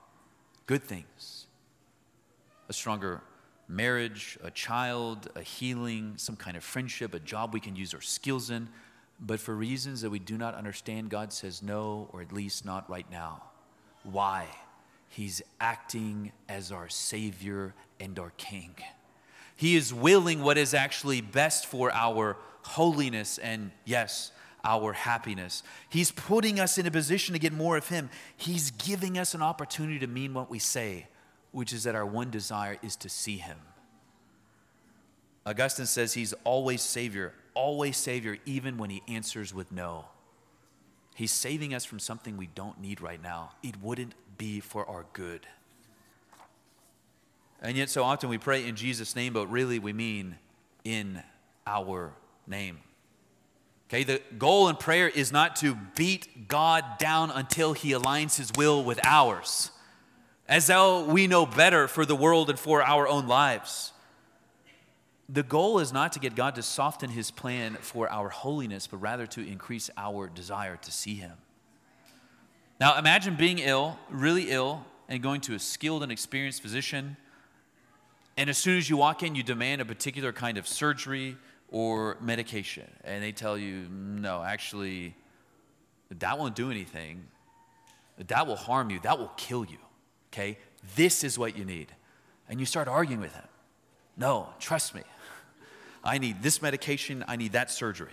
[0.66, 1.48] good things.
[2.70, 3.22] A stronger
[3.68, 8.02] marriage, a child, a healing, some kind of friendship, a job we can use our
[8.02, 8.70] skills in.
[9.20, 12.90] But for reasons that we do not understand, God says no, or at least not
[12.90, 13.44] right now.
[14.04, 14.48] Why?
[15.08, 18.76] He's acting as our Savior and our King.
[19.56, 24.32] He is willing what is actually best for our holiness and, yes,
[24.64, 25.64] our happiness.
[25.90, 28.10] He's putting us in a position to get more of Him.
[28.36, 31.08] He's giving us an opportunity to mean what we say,
[31.52, 33.58] which is that our one desire is to see Him.
[35.46, 40.06] Augustine says He's always Savior, always Savior, even when He answers with no.
[41.16, 43.52] He's saving us from something we don't need right now.
[43.64, 45.46] It wouldn't be for our good.
[47.62, 50.38] And yet, so often we pray in Jesus' name, but really we mean
[50.84, 51.22] in
[51.68, 52.14] our
[52.48, 52.80] name.
[53.92, 58.50] Okay, the goal in prayer is not to beat God down until he aligns his
[58.56, 59.70] will with ours,
[60.48, 63.92] as though we know better for the world and for our own lives.
[65.28, 69.02] The goal is not to get God to soften his plan for our holiness, but
[69.02, 71.34] rather to increase our desire to see him.
[72.80, 77.18] Now, imagine being ill, really ill, and going to a skilled and experienced physician.
[78.38, 81.36] And as soon as you walk in, you demand a particular kind of surgery
[81.72, 85.16] or medication, and they tell you, no, actually,
[86.20, 87.24] that won't do anything.
[88.28, 89.00] That will harm you.
[89.00, 89.78] That will kill you.
[90.32, 90.58] Okay?
[90.96, 91.88] This is what you need.
[92.50, 93.48] And you start arguing with him.
[94.18, 95.02] No, trust me.
[96.04, 97.24] I need this medication.
[97.28, 98.12] I need that surgery.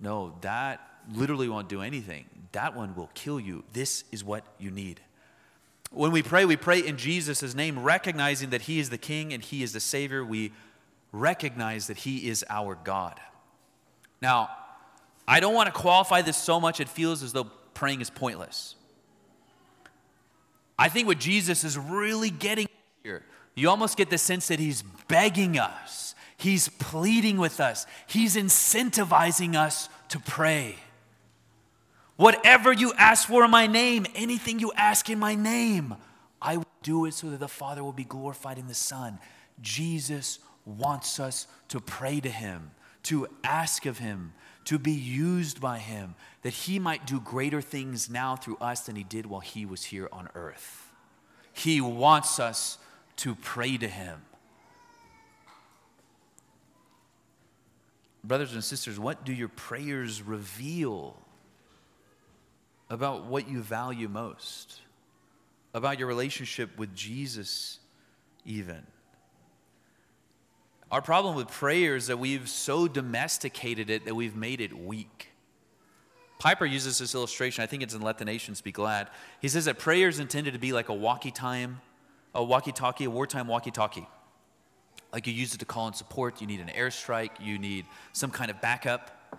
[0.00, 0.80] No, that
[1.14, 2.24] literally won't do anything.
[2.52, 3.64] That one will kill you.
[3.72, 5.00] This is what you need.
[5.90, 9.42] When we pray, we pray in Jesus' name, recognizing that He is the King and
[9.42, 10.24] He is the Savior.
[10.24, 10.52] We
[11.12, 13.20] recognize that He is our God.
[14.20, 14.50] Now,
[15.28, 17.44] I don't want to qualify this so much it feels as though
[17.74, 18.74] praying is pointless.
[20.78, 22.66] I think what Jesus is really getting
[23.02, 23.22] here,
[23.54, 29.54] you almost get the sense that He's begging us, He's pleading with us, He's incentivizing
[29.54, 30.76] us to pray.
[32.16, 35.94] Whatever you ask for in my name, anything you ask in my name,
[36.40, 39.18] I will do it so that the Father will be glorified in the Son.
[39.60, 42.70] Jesus wants us to pray to Him,
[43.04, 44.32] to ask of Him,
[44.64, 48.96] to be used by Him, that He might do greater things now through us than
[48.96, 50.90] He did while He was here on earth.
[51.52, 52.78] He wants us
[53.16, 54.22] to pray to Him.
[58.24, 61.16] Brothers and sisters, what do your prayers reveal?
[62.92, 64.78] about what you value most,
[65.72, 67.78] about your relationship with Jesus,
[68.44, 68.86] even.
[70.92, 75.30] Our problem with prayer is that we've so domesticated it that we've made it weak.
[76.38, 77.64] Piper uses this illustration.
[77.64, 79.08] I think it's in Let the Nations Be Glad.
[79.40, 81.80] He says that prayer is intended to be like a walkie time,
[82.34, 84.06] a walkie talkie, a wartime walkie talkie.
[85.14, 88.30] Like you use it to call in support, you need an airstrike, you need some
[88.30, 89.38] kind of backup.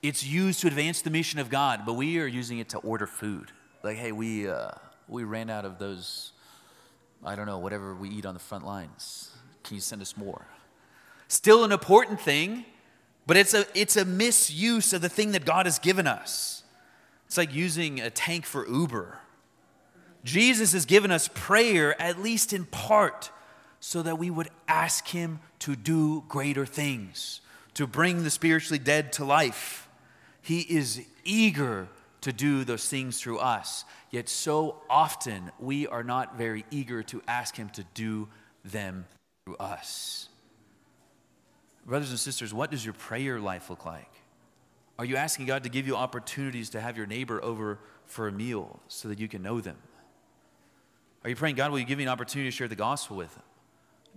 [0.00, 3.06] It's used to advance the mission of God, but we are using it to order
[3.06, 3.52] food.
[3.82, 4.70] Like, hey, we, uh,
[5.06, 6.32] we ran out of those,
[7.22, 9.32] I don't know, whatever we eat on the front lines.
[9.64, 10.46] Can you send us more?
[11.28, 12.64] Still an important thing,
[13.26, 16.62] but it's a, it's a misuse of the thing that God has given us.
[17.26, 19.18] It's like using a tank for Uber.
[20.24, 23.30] Jesus has given us prayer, at least in part,
[23.80, 27.40] so that we would ask Him to do greater things,
[27.74, 29.84] to bring the spiritually dead to life
[30.44, 31.88] he is eager
[32.20, 33.86] to do those things through us.
[34.10, 38.28] Yet so often we are not very eager to ask Him to do
[38.62, 39.06] them
[39.44, 40.28] through us.
[41.86, 44.10] Brothers and sisters, what does your prayer life look like?
[44.98, 48.32] Are you asking God to give you opportunities to have your neighbor over for a
[48.32, 49.76] meal so that you can know them?
[51.24, 53.34] Are you praying, God, will you give me an opportunity to share the gospel with
[53.34, 53.42] them?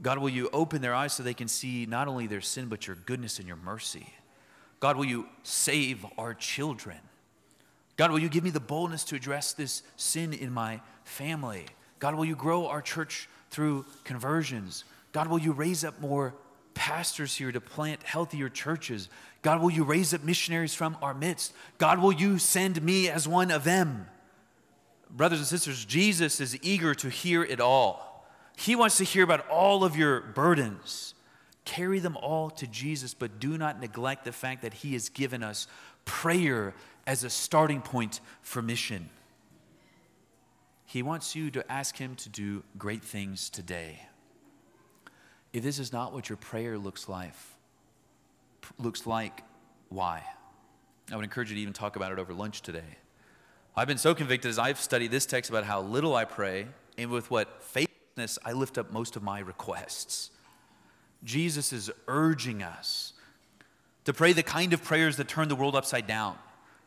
[0.02, 2.86] God, will you open their eyes so they can see not only their sin, but
[2.86, 4.14] your goodness and your mercy?
[4.80, 6.98] God, will you save our children?
[7.96, 11.66] God, will you give me the boldness to address this sin in my family?
[11.98, 14.84] God, will you grow our church through conversions?
[15.14, 16.36] God, will you raise up more
[16.78, 19.10] pastors here to plant healthier churches?
[19.42, 21.54] God, will you raise up missionaries from our midst?
[21.80, 24.06] God, will you send me as one of them?
[25.10, 28.28] Brothers and sisters, Jesus is eager to hear it all.
[28.56, 31.16] He wants to hear about all of your burdens.
[31.66, 35.42] Carry them all to Jesus, but do not neglect the fact that He has given
[35.42, 35.68] us
[36.06, 36.76] prayer
[37.08, 39.10] as a starting point for mission.
[40.86, 44.02] He wants you to ask Him to do great things today.
[45.58, 47.34] If this is not what your prayer looks like,
[48.78, 49.42] looks like,
[49.90, 50.22] why?
[51.12, 52.98] I would encourage you to even talk about it over lunch today.
[53.76, 57.10] I've been so convicted as I've studied this text about how little I pray and
[57.10, 60.30] with what faithfulness I lift up most of my requests.
[61.24, 63.14] Jesus is urging us
[64.06, 66.38] to pray the kind of prayers that turn the world upside down,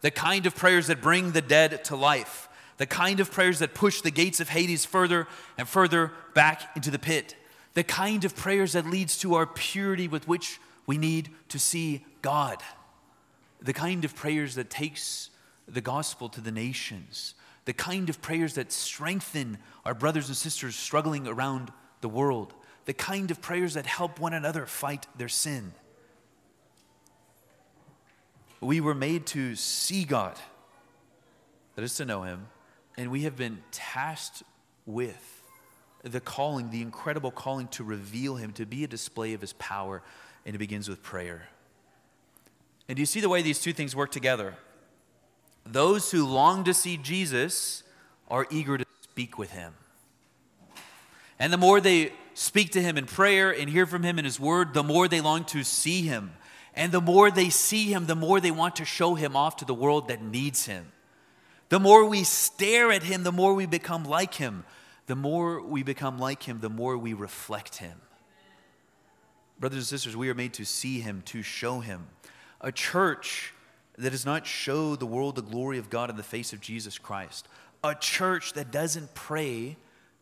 [0.00, 3.74] the kind of prayers that bring the dead to life, the kind of prayers that
[3.74, 5.26] push the gates of Hades further
[5.58, 7.34] and further back into the pit,
[7.74, 12.04] the kind of prayers that leads to our purity with which we need to see
[12.22, 12.62] God,
[13.60, 15.30] the kind of prayers that takes
[15.68, 20.74] the gospel to the nations, the kind of prayers that strengthen our brothers and sisters
[20.74, 22.54] struggling around the world.
[22.86, 25.72] The kind of prayers that help one another fight their sin.
[28.60, 30.36] We were made to see God,
[31.76, 32.48] that is to know Him,
[32.96, 34.42] and we have been tasked
[34.86, 35.39] with
[36.02, 40.02] the calling, the incredible calling to reveal Him, to be a display of His power,
[40.46, 41.48] and it begins with prayer.
[42.88, 44.54] And do you see the way these two things work together?
[45.64, 47.82] Those who long to see Jesus
[48.28, 49.74] are eager to speak with Him.
[51.38, 54.40] And the more they speak to him in prayer and hear from him in his
[54.40, 56.32] word, the more they long to see him.
[56.74, 59.64] And the more they see him, the more they want to show him off to
[59.64, 60.92] the world that needs him.
[61.68, 64.64] The more we stare at him, the more we become like him.
[65.10, 68.00] The more we become like him, the more we reflect him.
[69.58, 72.06] Brothers and sisters, we are made to see him, to show him.
[72.60, 73.52] A church
[73.98, 76.96] that does not show the world the glory of God in the face of Jesus
[76.96, 77.48] Christ.
[77.82, 79.76] A church that doesn't pray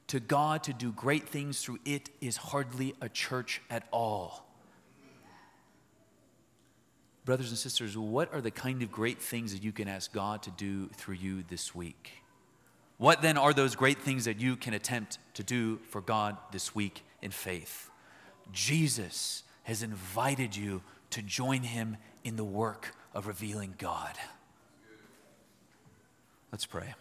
[0.06, 4.46] to God to do great things through it is hardly a church at all.
[7.26, 10.42] brothers and sisters, what are the kind of great things that you can ask God
[10.44, 12.17] to do through you this week?
[12.98, 16.74] What then are those great things that you can attempt to do for God this
[16.74, 17.90] week in faith?
[18.52, 24.14] Jesus has invited you to join him in the work of revealing God.
[26.50, 26.94] Let's pray.